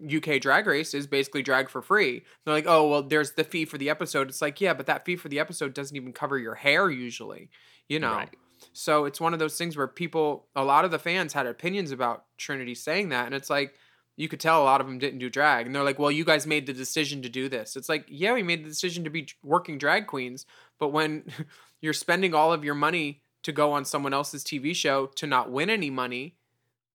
[0.03, 2.23] UK Drag Race is basically drag for free.
[2.43, 4.29] They're like, oh, well, there's the fee for the episode.
[4.29, 7.51] It's like, yeah, but that fee for the episode doesn't even cover your hair usually,
[7.87, 8.13] you know?
[8.15, 8.35] Right.
[8.73, 11.91] So it's one of those things where people, a lot of the fans had opinions
[11.91, 13.25] about Trinity saying that.
[13.25, 13.73] And it's like,
[14.17, 15.65] you could tell a lot of them didn't do drag.
[15.65, 17.75] And they're like, well, you guys made the decision to do this.
[17.75, 20.45] It's like, yeah, we made the decision to be working drag queens.
[20.79, 21.23] But when
[21.81, 25.49] you're spending all of your money to go on someone else's TV show to not
[25.51, 26.35] win any money,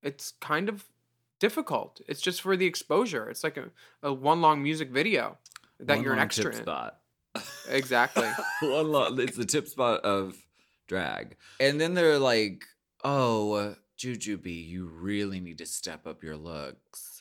[0.02, 0.85] it's kind of
[1.40, 2.00] difficult.
[2.07, 3.29] It's just for the exposure.
[3.29, 3.70] It's like a,
[4.02, 5.38] a one long music video
[5.81, 6.62] that One you're an extra in.
[6.62, 6.98] spot.
[7.68, 8.29] Exactly.
[8.62, 10.37] One long, it's the tip spot of
[10.87, 11.37] drag.
[11.61, 12.64] And then they're like,
[13.05, 17.16] oh, Jujubee, you really need to step up your looks.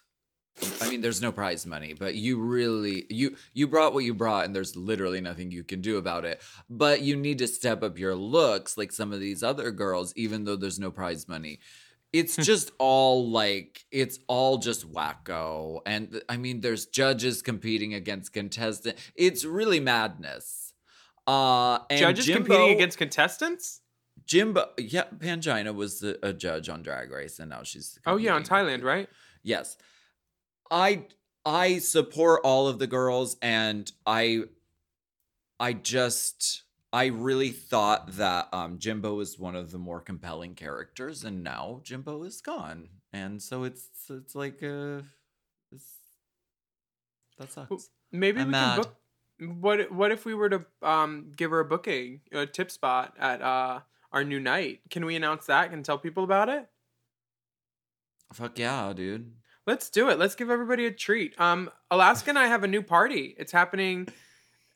[0.81, 4.45] I mean, there's no prize money, but you really you you brought what you brought,
[4.45, 6.41] and there's literally nothing you can do about it.
[6.69, 10.45] But you need to step up your looks, like some of these other girls, even
[10.45, 11.59] though there's no prize money.
[12.13, 12.43] It's hmm.
[12.43, 19.01] just all like it's all just wacko, and I mean, there's judges competing against contestants.
[19.15, 20.64] It's really madness.
[21.27, 23.81] Uh, and Judges Jimbo, competing against contestants?
[24.25, 24.69] Jimbo.
[24.77, 28.43] Yeah, Pangina was the, a judge on Drag Race, and now she's Oh, yeah, on.
[28.43, 29.09] Thailand, right?
[29.43, 29.77] Yes.
[30.71, 31.05] I
[31.45, 34.45] I support all of the girls and I
[35.59, 41.23] I just I really thought that um, Jimbo was one of the more compelling characters,
[41.23, 45.01] and now Jimbo is gone, and so it's it's like uh,
[45.71, 45.97] it's,
[47.37, 47.89] that sucks.
[48.11, 48.75] Maybe I'm we mad.
[48.75, 48.95] can book.
[49.39, 53.41] What What if we were to um give her a booking, a tip spot at
[53.41, 53.81] uh
[54.11, 54.81] our new night?
[54.89, 56.67] Can we announce that and tell people about it?
[58.33, 59.33] Fuck yeah, dude.
[59.67, 60.19] Let's do it.
[60.19, 61.39] Let's give everybody a treat.
[61.39, 63.35] Um, Alaska and I have a new party.
[63.37, 64.07] It's happening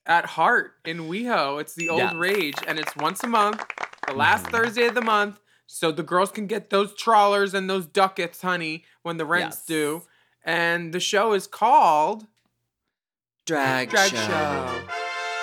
[0.05, 1.61] at Heart in WeHo.
[1.61, 2.13] It's the old Yes.
[2.15, 3.63] rage, and it's once a month,
[4.07, 7.85] the last Thursday of the month, so the girls can get those trawlers and those
[7.85, 9.65] ducats, honey, when the rent's Yes.
[9.65, 10.07] due.
[10.43, 12.25] And the show is called
[13.49, 14.17] Drag, Drag show.
[14.17, 14.81] Show.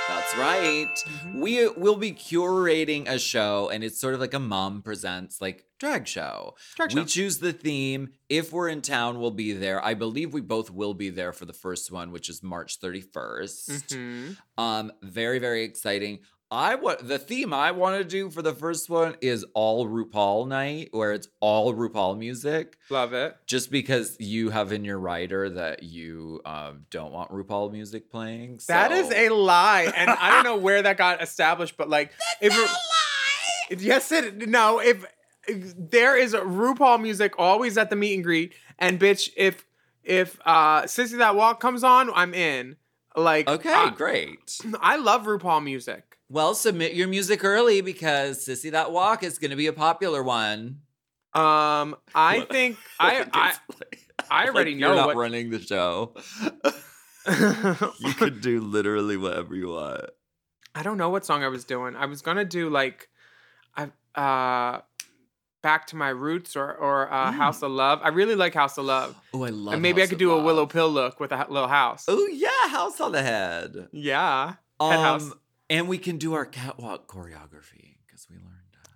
[0.07, 0.95] That's right.
[1.35, 5.65] We will be curating a show, and it's sort of like a mom presents like
[5.81, 6.55] drag show.
[6.77, 8.11] Drag we choose the theme.
[8.29, 9.85] If we're in town, we'll be there.
[9.85, 13.71] I believe we both will be there for the first one, which is March 31st.
[13.97, 14.37] Mhm.
[14.57, 16.21] Um, very, very exciting.
[16.51, 20.47] I want the theme I want to do for the first one is all RuPaul
[20.47, 22.79] night, where it's all RuPaul music.
[22.89, 23.37] Love it.
[23.47, 28.61] Just because you have in your writer that you um, don't want RuPaul music playing.
[28.69, 32.55] That is a lie, and I don't know where that got established, but like, if
[32.57, 33.79] a lie.
[33.81, 34.79] Yes, it no.
[34.79, 35.05] If,
[35.49, 39.67] if there is RuPaul music always at the meet and greet, and bitch, if
[40.05, 42.77] if uh Sissy That Walk comes on, I'm in.
[43.17, 44.61] Like, Okay, uh, great.
[44.81, 46.16] I love RuPaul music.
[46.29, 50.23] Well, submit your music early because Sissy That Walk is going to be a popular
[50.23, 50.81] one.
[51.35, 53.55] Um, I think I I
[54.29, 55.17] I already Like, know You're not what.
[55.17, 56.15] running the show.
[57.99, 60.07] you could do literally whatever you want.
[60.75, 61.97] I don't know what song I was doing.
[61.97, 63.09] I was gonna do like,
[63.77, 64.81] I uh,
[65.63, 68.01] back to my roots or or uh, House of Love.
[68.03, 69.15] I really like House of Love.
[69.33, 69.73] Oh, I love.
[69.73, 69.77] It.
[69.77, 72.05] And maybe I could of do a Willow Pill look with a little house.
[72.09, 73.89] Oh yeah, House on the Head.
[73.93, 75.31] Yeah, Head house.
[75.71, 78.89] Um, and we can do our catwalk choreography because we learned uh,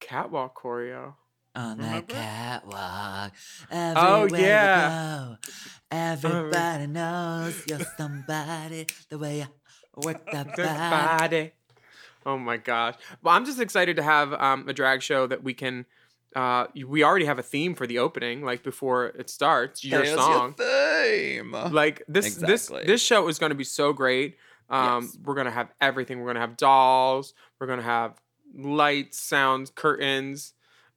[0.00, 1.14] catwalk choreo.
[1.54, 2.12] on Remember?
[2.14, 3.32] that catwalk.
[3.72, 5.34] Oh, everywhere you yeah.
[5.40, 5.50] go,
[5.90, 9.46] Everybody knows you're somebody the way you
[9.96, 10.66] work that body.
[11.36, 11.52] body.
[12.24, 12.96] Oh my gosh!
[13.22, 15.86] Well, I'm just excited to have um, a drag show that we can.
[16.34, 19.84] Uh, we already have a theme for the opening, like before it starts.
[19.84, 20.52] Your There's song.
[20.54, 21.52] theme.
[21.52, 22.48] like this Exactly.
[22.80, 24.36] this this show is going to be so great
[24.70, 25.18] um Yes.
[25.24, 28.14] we're going to have everything we're going to have dolls we're going to have
[28.54, 30.54] lights sounds curtains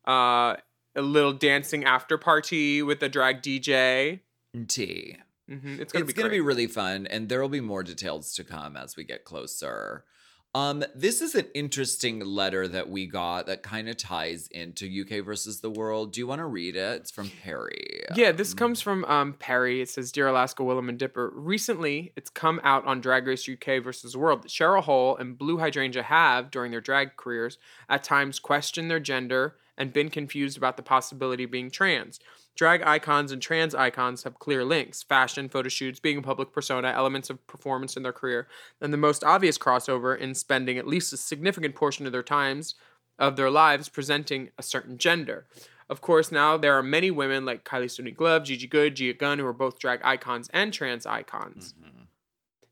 [0.08, 0.56] uh
[0.96, 4.22] a little dancing after party with a drag dj
[4.68, 5.18] Tea.
[5.48, 8.34] hmm it's going to be gonna be really fun, and there will be more details
[8.36, 10.04] to come as we get closer.
[10.56, 15.24] Um, this is an interesting letter that we got that kind of ties into UK
[15.24, 16.12] versus the world.
[16.12, 17.02] Do you want to read it?
[17.02, 18.04] It's from Perry.
[18.16, 19.82] Yeah, this comes from um, Perry.
[19.82, 21.32] It says, "Dear Alaska, Willam, and Dipper.
[21.36, 25.38] Recently, it's come out on Drag Race UK versus the World that Cheryl Hole and
[25.38, 30.58] Blue Hydrangea have, during their drag careers, at times questioned their gender and been confused
[30.58, 32.20] about the possibility of being trans.
[32.60, 36.90] Drag icons and trans icons have clear links: fashion, photo shoots, being a public persona,
[36.90, 38.50] elements of performance in their career,
[38.82, 42.76] and the most obvious crossover in spending at least a significant portion of their times
[43.18, 45.46] of their lives presenting a certain gender."
[45.90, 49.40] Of course, now there are many women like Kylie Sonique Love, Gigi Goode, Gia Gunn,
[49.40, 51.76] who are both drag icons and trans icons.
[51.80, 52.04] Mm-hmm.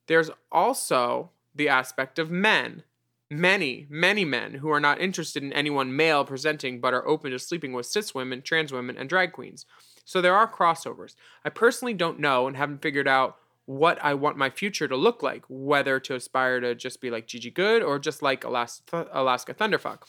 [0.08, 2.84] There's also the aspect of men.
[3.30, 7.40] Many, many men who are not interested in anyone male presenting but are open to
[7.40, 9.66] sleeping with cis women, trans women, and drag queens.
[10.06, 11.16] So there are crossovers.
[11.44, 15.22] I personally don't know and haven't figured out what I want my future to look
[15.22, 19.54] like, whether to aspire to just be like Gigi Goode or just like Alaska, Alaska
[19.54, 20.04] Thunderfuck.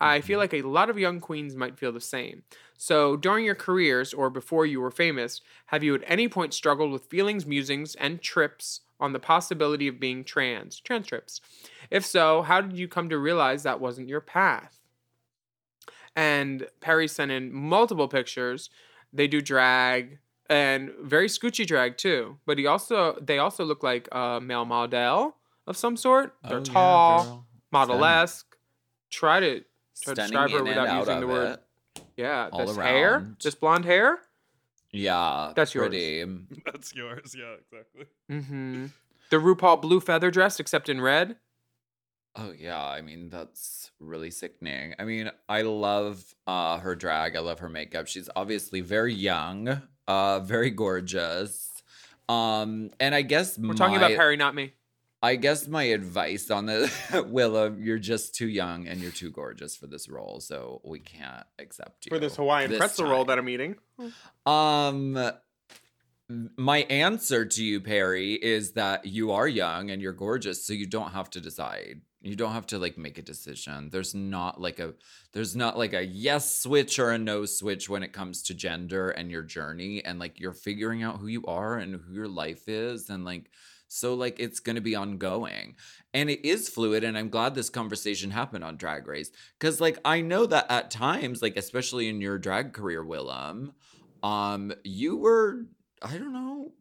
[0.00, 0.40] I feel mm-hmm.
[0.40, 2.42] like a lot of young queens might feel the same.
[2.76, 6.90] So, during your careers or before you were famous, have you at any point struggled
[6.90, 11.40] with feelings, musings, and trips on the possibility of being trans, trans trips?
[11.90, 14.78] If so, how did you come to realize that wasn't your path?
[16.14, 18.70] And Perry sent in multiple pictures.
[19.12, 22.38] They do drag and very scoochy drag too.
[22.46, 25.36] But he also they also look like a male model
[25.66, 26.34] of some sort.
[26.48, 27.46] They're Oh, tall, girl.
[27.70, 28.56] model-esque.
[29.10, 29.64] Try to
[30.02, 31.58] try to describe her without using the word.
[31.58, 31.62] it.
[32.16, 33.36] Yeah, all this hair, around.
[33.42, 34.20] this blonde hair.
[34.92, 35.88] Yeah, That's yours.
[35.88, 36.24] pretty.
[36.66, 37.34] That's yours.
[37.38, 38.04] Yeah, exactly.
[38.30, 38.86] Mm-hmm.
[39.30, 41.36] The RuPaul blue feather dress, except in red.
[42.36, 44.94] Oh yeah, I mean that's really sickening.
[44.98, 47.34] I mean, I love uh her drag.
[47.34, 48.08] I love her makeup.
[48.08, 51.82] She's obviously very young, uh very gorgeous.
[52.28, 54.74] Um and I guess We're talking about my- Perry, not me.
[55.22, 56.90] I guess my advice on the
[57.28, 61.46] Willow, you're just too young and you're too gorgeous for this role, so we can't
[61.60, 63.26] accept you For this Hawaiian this pretzel roll time.
[63.28, 63.76] that I'm eating.
[64.44, 65.32] Um
[66.56, 70.86] my answer to you, Perry, is that you are young and you're gorgeous, so you
[70.86, 72.00] don't have to decide.
[72.22, 73.90] You don't have to like make a decision.
[73.90, 74.94] There's not like a
[75.32, 79.10] there's not like a yes switch or a no switch when it comes to gender
[79.10, 82.68] and your journey and like you're figuring out who you are and who your life
[82.68, 83.50] is and like
[83.92, 85.76] so like it's going to be ongoing.
[86.14, 89.98] And it is fluid and I'm glad this conversation happened on Drag Race cuz like
[90.04, 93.72] I know that at times like especially in your drag career Willam
[94.22, 95.66] um you were
[96.02, 96.72] I don't know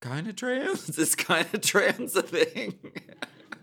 [0.00, 0.98] kind of trans.
[0.98, 2.78] Is kind of trans a thing?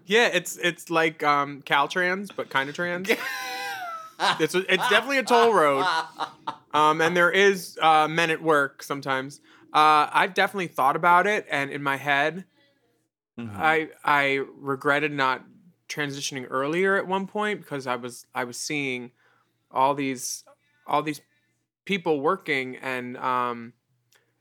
[0.06, 3.10] Yeah, it's it's like um, Caltrans, but kind of trans.
[3.10, 5.86] it's it's definitely a toll road,
[6.74, 9.42] um, and there is uh, men at work sometimes.
[9.74, 12.46] Uh, I've definitely thought about it, and in my head,
[13.38, 13.56] Mm-hmm.
[13.58, 15.44] I I regretted not
[15.90, 19.12] transitioning earlier at one point because I was I was seeing
[19.72, 20.44] all these
[20.86, 21.22] all these
[21.86, 23.74] people working, and um,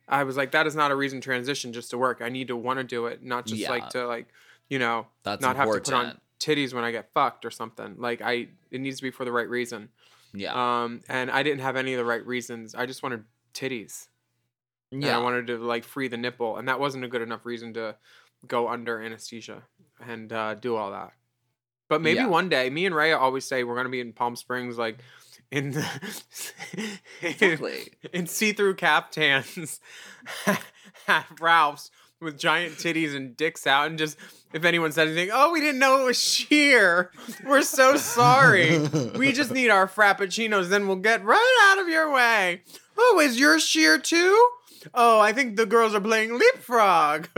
[0.08, 2.20] I was like, that is not a reason to transition just to work.
[2.22, 3.70] I need to want to do it, not just Yeah.
[3.70, 4.26] like to like
[4.68, 7.96] you know That's not have to put on titties when I get fucked or something.
[7.98, 9.88] Like I, it needs to be for the right reason.
[10.34, 10.52] Yeah.
[10.82, 12.74] Um, and I didn't have any of the right reasons.
[12.74, 13.24] I just wanted
[13.54, 14.08] titties.
[14.92, 17.74] And I wanted to like free the nipple, and that wasn't a good enough reason
[17.74, 17.96] to
[18.46, 19.62] go under anesthesia
[20.04, 21.12] and uh, do all that.
[21.88, 22.26] But maybe Yeah.
[22.28, 24.98] one day, me and Raya always say we're gonna be in Palm Springs, like
[25.52, 25.86] in the
[27.22, 27.92] Exactly.
[28.12, 29.78] in see-through caftans
[31.08, 34.16] at Ralph's with giant titties and dicks out, and just
[34.52, 37.10] if anyone said anything, oh, we didn't know it was sheer.
[37.44, 38.78] We're so sorry.
[39.16, 42.62] we just need our frappuccinos, then we'll get right out of your way.
[42.96, 44.48] Oh, is your sheer too?
[44.94, 47.28] Oh, I think the girls are playing leapfrog.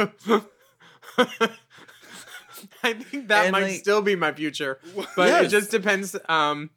[2.83, 4.79] I think that And, might like- still be my future,
[5.17, 6.17] but it just depends.
[6.29, 6.71] Um,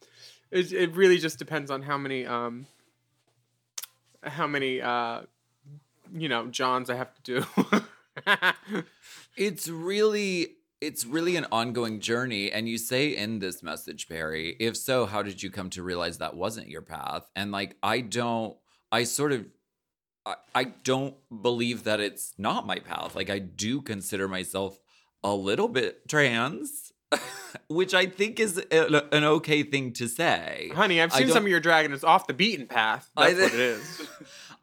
[0.52, 2.66] it, it really just depends on how many um,
[4.24, 5.22] how many uh,
[6.14, 7.46] you know Johns I have to do.
[9.38, 14.76] it's really it's really an ongoing journey and you say in this message Perry if
[14.76, 18.58] so how did you come to realize that wasn't your path and like I don't
[18.92, 19.46] I sort of
[20.26, 24.80] I, I don't believe that it's not my path like I do consider myself
[25.24, 26.94] a little bit trans
[27.68, 31.50] which I think is a, an okay thing to say Honey, I've seen some of
[31.50, 33.10] your drag and it's off the beaten path.
[33.18, 34.08] I That's what it is.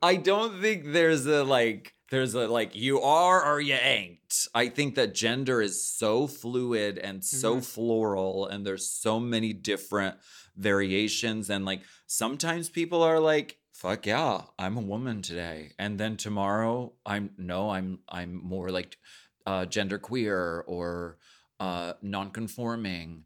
[0.02, 4.46] I don't think there's a like there's a like you are or you ain't.
[4.54, 7.64] I think that gender is so fluid and so Mhm.
[7.66, 10.16] floral and there's so many different
[10.56, 16.16] variations and like sometimes people are like fuck yeah, I'm a woman today and then
[16.16, 18.98] tomorrow I'm no, I'm I'm more like
[19.46, 21.18] uh gender queer or
[21.60, 23.24] uh non-conforming.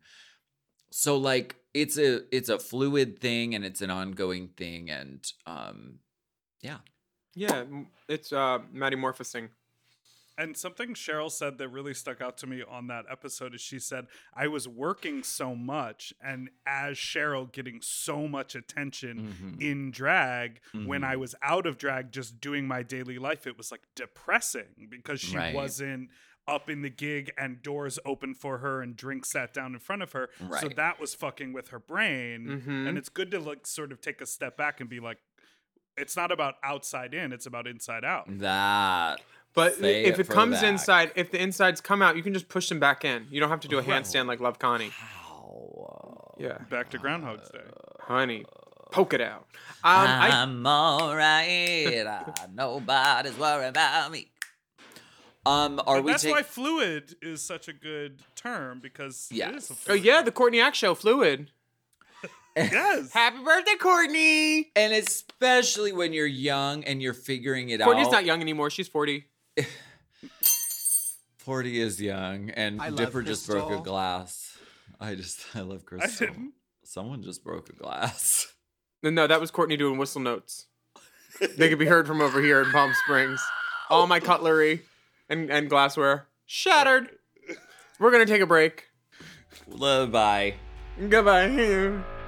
[0.91, 6.01] So like it's a it's a fluid thing and it's an ongoing thing and um
[6.61, 6.79] yeah.
[7.35, 7.65] Yeah,
[8.11, 9.49] it's uh, metamorphosing.
[10.39, 13.79] And something Cheryl said that really stuck out to me on that episode is she
[13.79, 19.61] said, I was working so much, and as Cheryl getting so much attention Mhm.
[19.61, 21.21] in drag, when I Mhm.
[21.21, 25.37] was out of drag just doing my daily life, it was like depressing because she
[25.37, 25.55] Right.
[25.55, 26.11] wasn't
[26.49, 30.03] up in the gig and doors open for her and drinks sat down in front
[30.03, 30.29] of her.
[30.61, 32.63] So that was fucking with her brain.
[32.63, 32.89] Mhm.
[32.89, 35.19] And it's good to like sort of take a step back and be like,
[35.97, 38.25] it's not about outside in, it's about inside out.
[38.39, 39.21] That
[39.55, 40.65] But Say if it it comes back.
[40.71, 43.27] inside, if the insides come out, you can just push them back in.
[43.31, 44.91] You don't have to do a handstand like Love Connie.
[45.31, 46.35] Wow.
[46.39, 47.61] Yeah, Back to Groundhog's Day.
[48.01, 48.45] honey,
[48.91, 49.47] poke it out.
[49.85, 52.07] Um, I, I'm alright.
[52.55, 54.29] Nobody's worried about me.
[55.45, 59.35] Um, are And we that's take- why fluid is such a good term because it
[59.55, 59.85] is a Yes.
[59.89, 61.51] oh yeah, the Courtney Act show, Fluid.
[62.57, 63.13] yes.
[63.13, 64.71] Happy birthday, Courtney.
[64.77, 68.11] and especially when you're young and you're figuring it Courtney's out.
[68.11, 68.71] Courtney's not young anymore.
[68.71, 69.27] She's forty.
[71.39, 74.57] Forty is young, and I love Dipper just broke a glass.
[75.01, 76.27] I just I love I Crystal.
[76.29, 76.53] didn't.
[76.85, 78.53] Someone just broke a glass.
[79.03, 80.67] No, no, that was Courtney doing whistle notes.
[81.57, 83.43] they could be heard from over here in Palm Springs.
[83.91, 84.83] All my cutlery
[85.29, 87.11] and, and glassware shattered.
[87.99, 88.87] We're gonna take a break.
[89.67, 90.55] Love, bye.
[91.09, 92.03] Goodbye.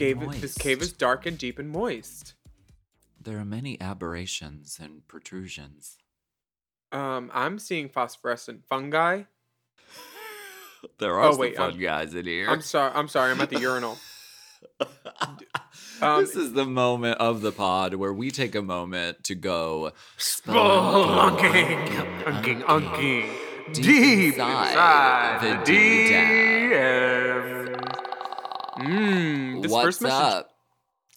[0.00, 2.32] This cave, this cave is dark and deep and moist.
[3.22, 5.98] There are many aberrations and protrusions.
[6.90, 9.22] Um, I'm seeing phosphorescent fungi.
[10.98, 12.48] There are Oh, some fun guys in here.
[12.48, 12.90] I'm sorry.
[12.94, 13.30] I'm sorry.
[13.32, 13.98] I'm at the urinal.
[16.00, 19.92] Um, this is the moment of the pod where we take a moment to go
[20.16, 21.86] Spelunking,
[22.24, 23.30] unking, unking,
[23.74, 25.72] Deep deep inside inside the the
[26.72, 27.59] DM.
[28.80, 30.14] Mmm, this What's first message.
[30.22, 30.50] up?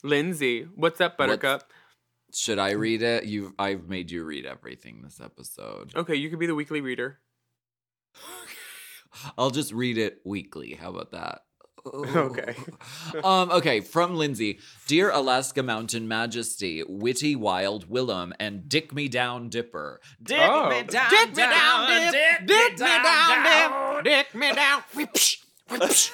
[0.03, 1.64] Lindsay, what's up, Buttercup?
[2.34, 3.26] Should I read it?
[3.26, 5.91] You, I've made you read everything this episode.
[5.95, 7.20] Okay, you could be the weekly reader.
[9.38, 10.74] I'll just read it weekly.
[10.74, 11.41] How about that?
[11.86, 12.55] Okay.
[13.26, 14.59] um, okay, from Lindsay.
[14.88, 19.99] Dear Alaska Mountain Majesty, Witty Wild Willam, and Dick Me Down Dipper.
[20.22, 20.70] Dick Oh.
[20.70, 24.82] me down, Dick me down, down, dip, dick me down, dip, dick me down.
[24.95, 25.38] Whipsh,
[25.70, 26.11] whipsh.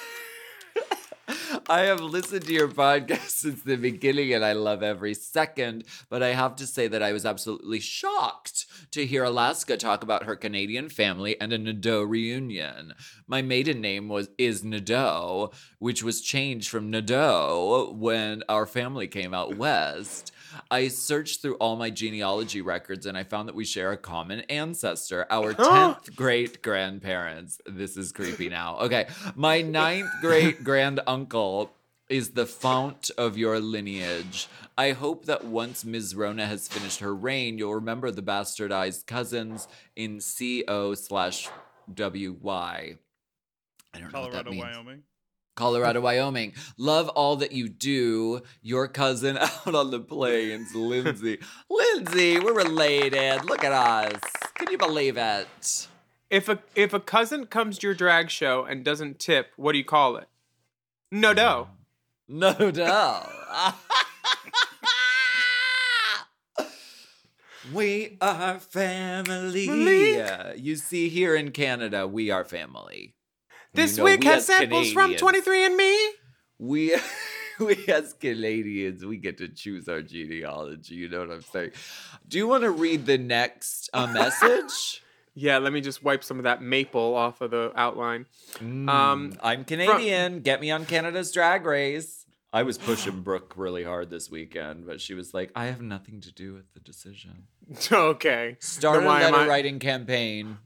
[1.70, 6.24] I have listened to your podcast since the beginning and I love every second, but
[6.24, 10.36] I have to say that I was absolutely shocked to hear Alaska talk about her
[10.36, 12.94] Canadian family and a Nadeau reunion.
[13.28, 19.34] My maiden name was is Nadeau, which was changed from Nadeau when our family came
[19.34, 20.32] out west.
[20.70, 24.42] I searched through all my genealogy records and I found that we share a common
[24.42, 27.60] ancestor, our 10th great grandparents.
[27.66, 28.78] This is creepy now.
[28.80, 29.08] Okay.
[29.36, 31.72] My ninth great grand uncle
[32.10, 34.48] is the fount of your lineage.
[34.78, 36.16] I hope that once Ms.
[36.16, 41.50] Rona has finished her reign, you'll remember the bastardized cousins in CO slash
[41.96, 42.98] WY.
[43.94, 44.64] I don't know what that Colorado, means.
[44.64, 45.04] Wyoming.
[45.60, 46.54] Colorado, Wyoming.
[46.78, 48.42] Love all that you do.
[48.62, 51.38] Your cousin out on the plains, Lindsay.
[51.70, 53.44] Lindsay, we're related.
[53.44, 54.22] Look at us.
[54.56, 55.88] Can you believe it?
[56.30, 59.80] If a if a cousin comes to your drag show and doesn't tip, what do
[59.80, 60.30] you call it?
[61.12, 61.68] No do.
[62.30, 63.30] No doubt.
[67.74, 69.68] we are family.
[69.68, 70.58] Family.
[70.58, 73.14] You see, here in Canada, we are family.
[73.74, 76.08] You This know, week we has as samples from 23andMe.
[76.58, 76.96] we
[77.60, 80.96] we as Canadians, we get to choose our genealogy.
[80.96, 81.72] You know what I'm saying?
[82.28, 85.04] Do you want to read the next uh, message?
[85.36, 88.26] Yeah, let me just wipe some of that maple off of the outline.
[88.56, 90.40] Mm, Um, I'm Canadian.
[90.42, 92.26] Get me on Canada's Drag Race.
[92.52, 96.20] I was pushing Brooke really hard this weekend, but she was like, "I have nothing
[96.22, 97.44] to do with the decision."
[97.92, 98.58] Okay.
[98.60, 100.58] Start a letter I- writing campaign.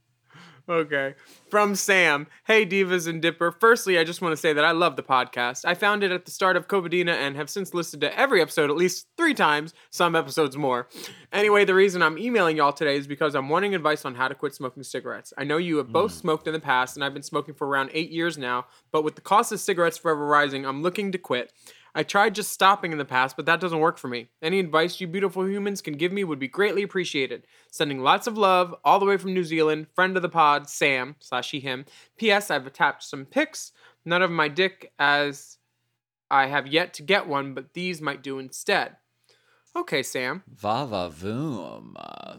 [0.67, 1.15] Okay.
[1.49, 2.25] From Sam.
[2.45, 3.51] Hey, Divas and Dipper.
[3.51, 5.65] Firstly, I just want to say that I love the podcast.
[5.65, 8.69] I found it at the start of Covidina and have since listened to every episode
[8.69, 10.87] at least three times, some episodes more.
[11.33, 14.35] Anyway, the reason I'm emailing y'all today is because I'm wanting advice on how to
[14.35, 15.33] quit smoking cigarettes.
[15.37, 16.19] I know you have both hmm.
[16.19, 19.15] smoked in the past, and I've been smoking for around eight years now, but with
[19.15, 21.51] the cost of cigarettes forever rising, I'm looking to quit.
[21.95, 24.29] I tried just stopping in the past, but that doesn't work for me.
[24.41, 27.45] Any advice you beautiful humans can give me would be greatly appreciated.
[27.71, 29.87] Sending lots of love all the way from New Zealand.
[29.93, 31.85] Friend of the pod, Sam slash he him.
[32.17, 32.49] P.S.
[32.49, 33.71] I've attached some pics.
[34.05, 35.57] None of my dick, as
[36.31, 38.97] I have yet to get one, but these might do instead.
[39.75, 40.43] Okay, Sam.
[40.47, 41.93] Va va voom.
[41.95, 42.35] Uh,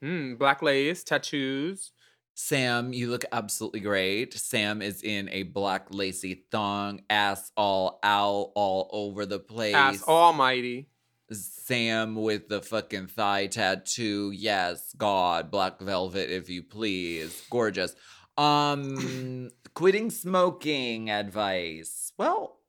[0.00, 0.34] Hmm.
[0.34, 1.92] Black lace, tattoos.
[2.40, 4.32] Sam, you look absolutely great.
[4.32, 9.74] Sam is in a black lacy thong, ass all out, all over the place.
[9.74, 10.88] Ass almighty.
[11.32, 14.30] Sam with the fucking thigh tattoo.
[14.30, 17.44] Yes, God, black velvet, if you please.
[17.50, 17.96] Gorgeous.
[18.36, 22.12] Um, quitting smoking advice.
[22.16, 22.60] Well,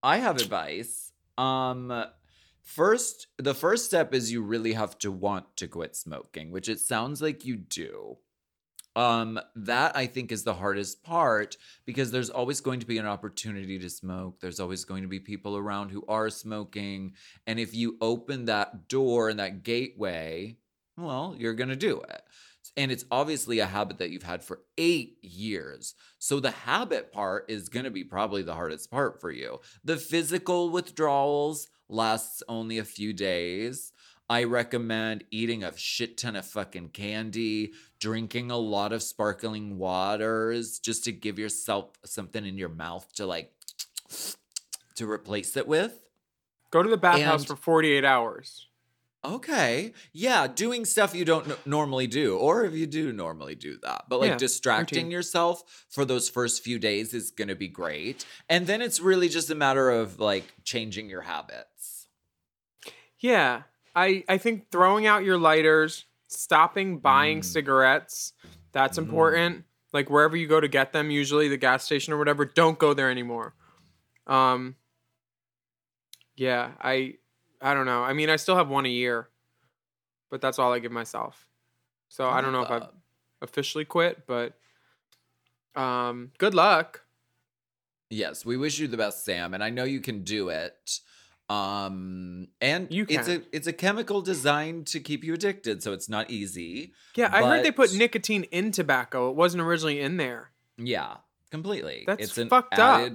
[0.00, 1.10] I have advice.
[1.36, 2.04] Um,
[2.62, 6.78] first, the first step is you really have to want to quit smoking, which it
[6.78, 8.18] sounds like you do.
[9.00, 13.06] Um, that I think is the hardest part because there's always going to be an
[13.06, 14.40] opportunity to smoke.
[14.40, 17.14] There's always going to be people around who are smoking.
[17.46, 20.58] And if you open that door and that gateway,
[20.98, 22.20] well, you're going to do it.
[22.76, 25.94] And it's obviously a habit that you've had for eight years.
[26.18, 29.60] So the habit part is going to be probably the hardest part for you.
[29.82, 33.92] The physical withdrawals lasts only a few days.
[34.30, 40.78] I recommend eating a shit ton of fucking candy, drinking a lot of sparkling waters
[40.78, 43.52] just to give yourself something in your mouth to like
[44.94, 46.04] to replace it with.
[46.70, 48.68] Go to the bathhouse And- for 48 hours.
[49.22, 49.92] Okay.
[50.12, 54.04] Yeah, doing stuff you don't n- normally do, or if you do normally do that.
[54.08, 55.10] But like Yeah, distracting routine.
[55.10, 58.24] yourself for those first few days is going to be great.
[58.48, 62.06] And then it's really just a matter of like changing your habits.
[63.18, 63.64] Yeah,
[63.94, 67.44] I I think throwing out your lighters, stopping buying Mm.
[67.44, 68.32] cigarettes,
[68.72, 69.64] that's important.
[69.92, 72.94] Like wherever you go to get them, usually the gas station or whatever, don't go
[72.94, 73.54] there anymore.
[74.26, 74.76] Um
[76.36, 77.14] Yeah, I
[77.60, 78.02] I don't know.
[78.02, 79.28] I mean, I still have one a year,
[80.30, 81.46] but that's all I give myself.
[82.08, 82.88] So I don't know if I've
[83.42, 84.58] officially quit, but
[85.74, 87.02] um good luck.
[88.08, 91.00] Yes, we wish you the best, Sam, and I know you can do it.
[91.50, 96.08] Um, and You it's a it's a chemical designed to keep you addicted, so it's
[96.08, 96.92] not easy.
[97.16, 99.30] Yeah, I heard they put nicotine in tobacco.
[99.30, 100.52] It wasn't originally in there.
[100.78, 101.16] Yeah,
[101.50, 102.04] completely.
[102.06, 103.10] That's it's an fucked up.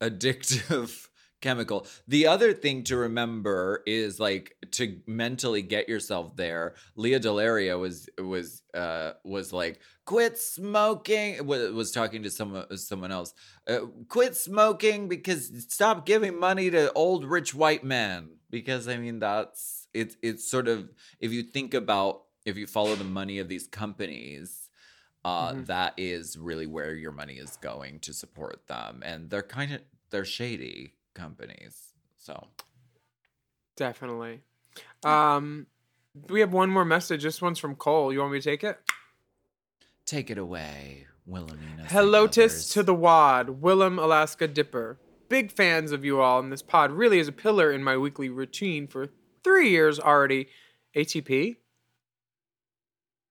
[0.00, 1.09] addictive
[1.40, 1.86] chemical.
[2.06, 6.74] The other thing to remember is like to mentally get yourself there.
[6.96, 13.12] Lea DeLaria was was uh was like quit smoking was, was talking to someone someone
[13.12, 13.34] else.
[13.68, 19.18] Uh, quit smoking because stop giving money to old rich white men because I mean
[19.18, 23.48] that's it's it's sort of if you think about if you follow the money of
[23.48, 24.68] these companies
[25.24, 25.66] uh, Mhm.
[25.66, 29.80] that is really where your money is going to support them and they're kind of
[30.10, 32.46] they're shady companies so
[33.76, 34.42] Definitely.
[35.04, 35.66] Um,
[36.28, 37.22] we have one more message.
[37.22, 38.12] This one's from Cole.
[38.12, 38.78] You want me to take it?
[40.10, 44.98] take it away wilhelmina Hello, tis to the wad, Willam Alaska Dipper.
[45.28, 48.28] Big fans of you all, and this pod really is a pillar in my weekly
[48.28, 49.08] routine for
[49.44, 50.48] three years already.
[50.96, 51.56] ATP?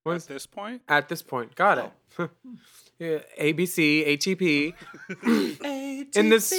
[0.04, 1.56] What At this point, at this point?
[1.56, 1.92] Got it.
[3.00, 4.74] yeah, ABC, ATP.
[6.16, 6.54] in this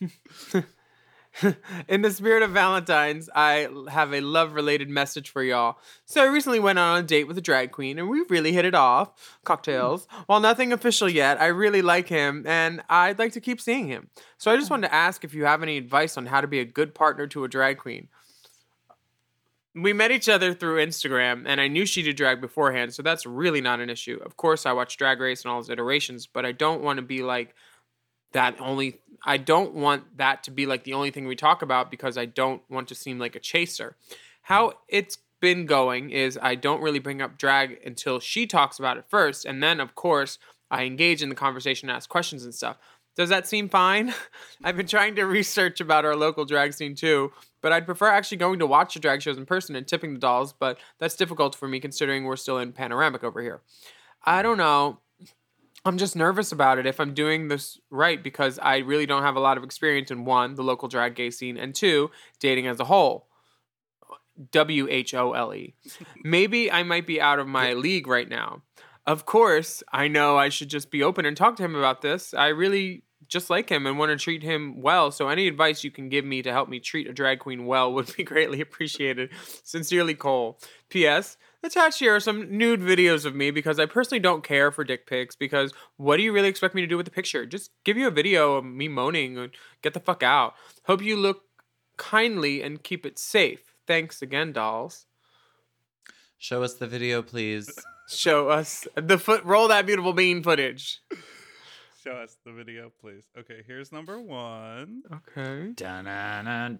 [1.88, 5.78] in the spirit of valentines i have a love related message for y'all.
[6.04, 8.64] So i recently went on a date with a drag queen and we really hit
[8.64, 9.38] it off.
[9.44, 10.06] Cocktails.
[10.06, 10.24] Mm.
[10.26, 14.10] While nothing official yet i really like him and i'd like to keep seeing him.
[14.36, 14.72] So i just mm.
[14.72, 17.26] wanted to ask if you have any advice on how to be a good partner
[17.28, 18.08] to a drag queen.
[19.74, 23.26] We met each other through Instagram, and I knew she did drag beforehand, so that's
[23.26, 24.18] really not an issue.
[24.24, 27.02] Of course, I watch Drag Race and all its iterations, but I don't want to
[27.02, 27.54] be like
[28.32, 29.00] that only.
[29.24, 32.24] I don't want that to be like the only thing we talk about because I
[32.24, 33.96] don't want to seem like a chaser.
[34.42, 38.96] How it's been going is I don't really bring up drag until she talks about
[38.96, 40.38] it first, and then, of course,
[40.70, 42.76] I engage in the conversation ask questions and stuff.
[43.16, 44.14] Does that seem fine?
[44.64, 48.38] I've been trying to research about our local drag scene too, but I'd prefer actually
[48.38, 51.56] going to watch the drag shows in person and tipping the dolls, but that's difficult
[51.56, 53.60] for me considering we're still in panoramic over here.
[54.24, 55.00] I don't know.
[55.84, 59.36] I'm just nervous about it if I'm doing this right because I really don't have
[59.36, 62.10] a lot of experience in one, the local drag gay scene, and two,
[62.40, 63.28] dating as a whole.
[64.52, 65.74] W H O L E.
[66.22, 68.62] Maybe I might be out of my league right now.
[69.04, 72.34] Of course, I know I should just be open and talk to him about this.
[72.34, 75.10] I really just like him and want to treat him well.
[75.10, 77.92] So any advice you can give me to help me treat a drag queen well
[77.92, 79.30] would be greatly appreciated.
[79.64, 80.58] Sincerely, Cole.
[80.88, 81.36] P.S.
[81.62, 85.06] Attached here are some nude videos of me because I personally don't care for dick
[85.06, 85.34] pics.
[85.34, 87.46] Because what do you really expect me to do with the picture?
[87.46, 89.50] Just give you a video of me moaning and
[89.82, 90.54] get the fuck out.
[90.84, 91.42] Hope you look
[91.96, 93.74] kindly and keep it safe.
[93.86, 95.06] Thanks again, dolls.
[96.38, 97.70] show us the video please
[98.08, 99.44] Show us the foot.
[99.44, 101.02] Roll that beautiful bean footage.
[102.02, 103.24] show us the video, please.
[103.38, 105.02] Okay, here's number one.
[105.12, 105.72] Okay.
[105.74, 106.78] Dun-dun-dun,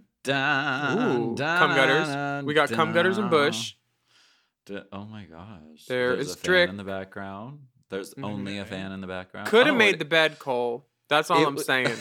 [0.99, 2.45] Ooh, dun, cum gutters.
[2.47, 3.74] We got cum gutters and bush.
[4.69, 4.85] Dun.
[4.93, 7.61] oh my gosh There There's is a fan in the background
[7.91, 8.25] there's Mhm.
[8.25, 10.87] only a fan in the background Could have Oh, made it- the bed, Cole.
[11.09, 11.97] That's all It I'm wa- saying.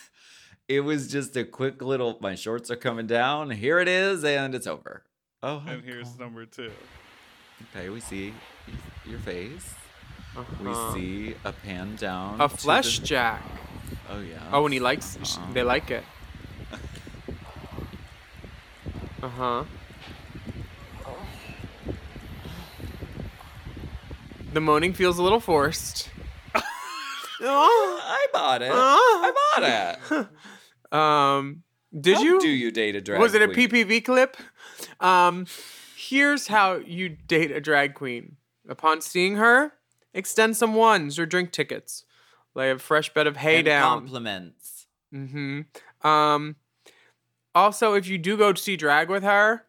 [0.68, 4.54] it was just a quick little my shorts are coming down here it is and
[4.54, 5.04] it's over
[5.42, 6.16] oh hi, And here's Cole.
[6.20, 6.72] number two.
[7.76, 8.32] okay we see
[9.04, 9.74] your face
[10.60, 10.94] we Uh-huh.
[10.94, 13.42] see a pan down a to the- flesh jack.
[14.08, 15.16] oh yeah Oh, and he likes.
[15.16, 15.52] Uh-huh.
[15.52, 16.04] They like it.
[19.22, 19.64] Uh huh.
[24.54, 26.10] The moaning feels a little forced.
[26.54, 28.96] oh, i bought it Ah.
[29.24, 30.28] i bought
[30.92, 31.62] it um,
[31.98, 32.40] did How you?
[32.40, 33.68] do you date a drag Was it a queen?
[33.68, 34.36] PPV clip?
[35.00, 35.46] Um,
[35.96, 38.36] here's how you date a drag queen.
[38.68, 39.72] Upon seeing her,
[40.14, 42.04] extend some ones or drink tickets.
[42.54, 43.82] Lay a fresh bed of hay And down.
[44.00, 46.06] compliments Mm-hmm.
[46.06, 46.56] Um,
[47.54, 49.64] also, if you do go to see drag with her,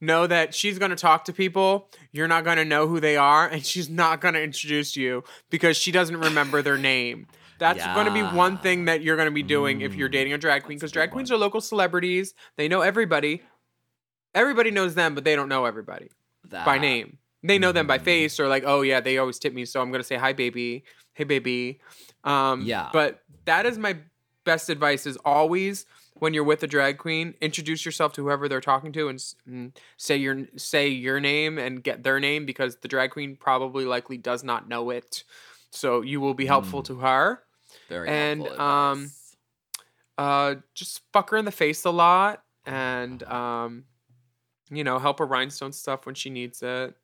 [0.00, 1.88] know that she's going to talk to people.
[2.12, 5.24] You're not going to know who they are, and she's not going to introduce you
[5.50, 7.26] because she doesn't remember their name.
[7.58, 10.12] That's going to be one thing that you're going to be doing if you're Mm,
[10.12, 11.36] dating a drag queen because drag queens one.
[11.36, 12.32] are local celebrities.
[12.56, 13.42] They know everybody.
[14.34, 16.08] Everybody knows them, but they don't know everybody
[16.64, 17.18] by name.
[17.42, 18.02] They know them by Mhm.
[18.02, 20.84] face or like, oh yeah, they always tip me, so I'm gonna say hi, baby,
[21.14, 21.80] hey, baby.
[22.24, 22.88] Um, Yeah.
[22.92, 23.96] But that is my
[24.44, 25.84] best advice: is always
[26.20, 29.72] when you're with a drag queen, introduce yourself to whoever they're talking to and, and
[29.96, 34.16] say your say your name and get their name because the drag queen probably likely
[34.16, 35.24] does not know it.
[35.70, 36.86] So you will be helpful Mm.
[36.86, 37.42] to her.
[37.88, 39.10] Very And, um.
[40.18, 43.84] Uh, just fuck her in the face a lot and um,
[44.70, 46.94] you know, help her rhinestone stuff when she needs it.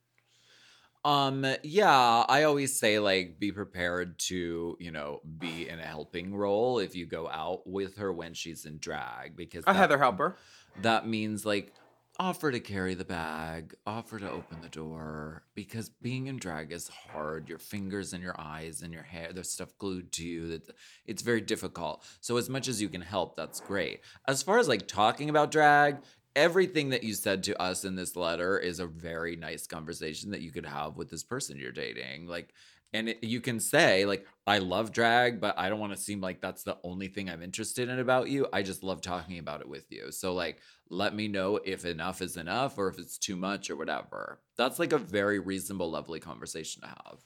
[1.06, 6.34] Um, yeah, I always say like be prepared to, you know, be in a helping
[6.34, 9.98] role if you go out with her when she's in drag because A that- Heather
[9.98, 10.36] helper.
[10.82, 11.72] That means like
[12.18, 16.88] offer to carry the bag, offer to open the door because being in drag is
[16.88, 17.48] hard.
[17.48, 20.74] Your fingers and your eyes and your hair, there's stuff glued to you that
[21.06, 22.04] it's very difficult.
[22.20, 24.00] So as much as you can help, that's great.
[24.26, 25.98] As far as like talking about drag,
[26.36, 30.42] everything that you said to us in this letter is a very nice conversation that
[30.42, 32.26] you could have with this person you're dating.
[32.28, 32.52] Like
[32.92, 36.20] and it, you can say like i love drag but i don't want to seem
[36.20, 39.60] like that's the only thing i'm interested in about you i just love talking about
[39.60, 43.18] it with you so like let me know if enough is enough or if it's
[43.18, 47.18] too much or whatever that's like a very reasonable lovely conversation to have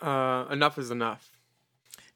[0.00, 1.37] Uh, enough is enough.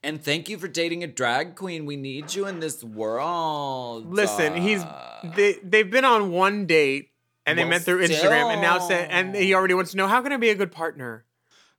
[0.03, 1.87] And thank you for dating a drag queen.
[1.87, 4.13] We need you in this world.
[4.13, 7.11] Listen, he's Uh, they they've been on one date
[7.47, 10.09] and they Well, met through Instagram and now said and he already wants to know
[10.09, 11.25] how can I be a good partner?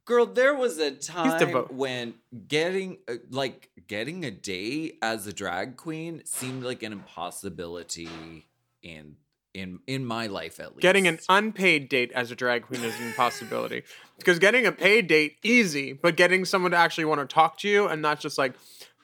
[0.05, 2.15] Girl, there was a time when
[2.47, 8.45] getting uh, like getting a date as a drag queen seemed like an impossibility
[8.81, 9.15] in
[9.53, 10.81] in in my life at least.
[10.81, 13.83] Getting an unpaid date as a drag queen is an impossibility.
[14.19, 17.67] Because getting a paid date easy, but getting someone to actually want to talk to
[17.67, 18.53] you and not just like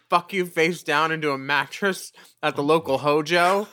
[0.10, 3.68] fuck you face down into a mattress at the local hojo.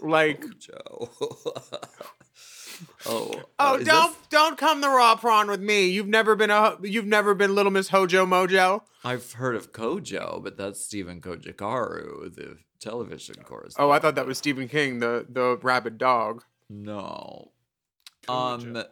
[0.00, 1.10] Like Joe.
[3.06, 5.88] oh, Oh, uh, is don't this- don't come the raw prawn with me.
[5.88, 8.80] You've never been a you've never been Little Miss Hojo Mojo.
[9.04, 13.76] I've heard of Kojo, but that's Stephen Kojikaru, the television correspondent.
[13.78, 16.44] Oh, I thought that was Stephen King, the the rabid dog.
[16.68, 17.52] No.
[18.26, 18.78] Kojo.
[18.78, 18.84] Um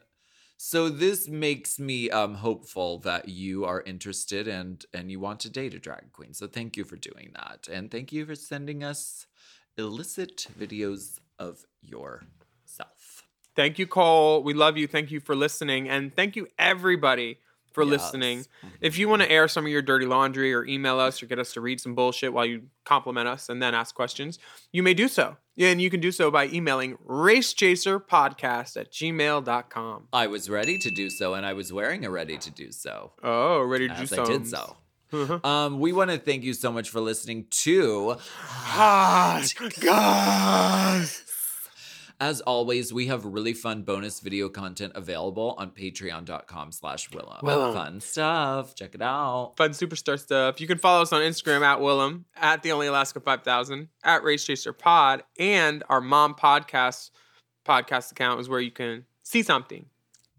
[0.57, 5.51] so this makes me um hopeful that you are interested and and you want to
[5.51, 6.35] date a drag queen.
[6.35, 7.69] So thank you for doing that.
[7.71, 9.27] And thank you for sending us
[9.77, 13.27] illicit videos of yourself.
[13.57, 14.43] Thank you, Cole.
[14.43, 14.87] We love you.
[14.87, 17.39] Thank you for listening, and thank you everybody
[17.73, 17.91] for Yes.
[17.91, 18.47] listening.
[18.81, 21.39] If you want to air some of your dirty laundry or email us or get
[21.39, 24.39] us to read some bullshit while you compliment us and then ask questions,
[24.73, 25.37] you may do so.
[25.59, 30.09] And you can do so by emailing racechaserpodcast at gmail.com.
[30.13, 33.13] I was ready to do so and I was wearing a ready to do so.
[33.23, 34.23] Oh, ready to do so.
[34.23, 34.77] I did so.
[35.45, 41.23] Um, we want to thank you so much for listening to Hot goss.
[42.21, 47.41] As always, we have really fun bonus video content available on patreon.com slash Willam.
[47.41, 47.73] Willam.
[47.73, 48.75] Fun stuff.
[48.75, 49.55] Check it out.
[49.57, 50.61] Fun superstar stuff.
[50.61, 54.45] You can follow us on Instagram at Willam, at the Only Alaska 5000, at Race
[54.45, 57.11] Chaser Pod, and our mom podcast
[57.67, 59.87] podcast account is where you can see something.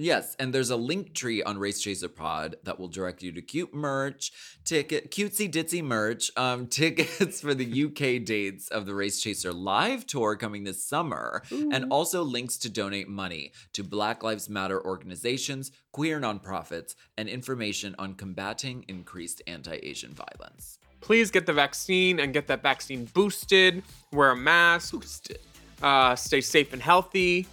[0.01, 3.41] Yes, and there's a link tree on Race Chaser Pod that will direct you to
[3.41, 4.31] cute merch,
[4.65, 10.07] ticket, cutesy ditzy merch, um, tickets for the UK dates of the Race Chaser live
[10.07, 15.71] tour coming this summer, and also links to donate money to Black Lives Matter organizations,
[15.91, 20.79] queer nonprofits, and information on combating increased anti-Asian violence.
[21.01, 23.83] Please get the vaccine and get that vaccine boosted.
[24.11, 24.93] Wear a mask.
[24.93, 25.37] Boosted.
[25.79, 27.45] Uh, stay safe and healthy.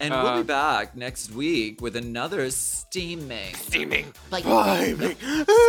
[0.00, 4.12] And Uh, we'll be back next week with another steaming, Steaming.
[4.30, 5.16] Like- Vibing.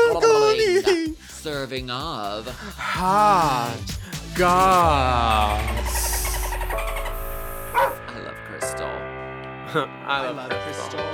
[0.10, 3.78] Scalding serving of Hot
[4.36, 6.16] goss.
[7.74, 8.88] I love Crystal.
[10.08, 11.08] I love, Crystal.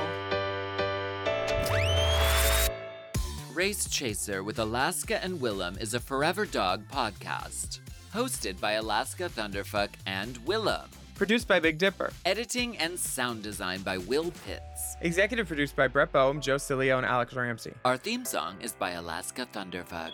[3.56, 7.80] Race Chaser with Alaska and Willam is a Forever Dog podcast.
[8.14, 10.86] Hosted by Alaska Thunderfuck and Willam.
[11.18, 12.12] Produced by Big Dipper.
[12.26, 14.98] Editing and sound design by Will Pitts.
[15.02, 17.74] Executive produced by Brett Boehm, Joe Cilio, and Alex Ramsey.
[17.86, 20.14] Our theme song is by Alaska Thunderfuck.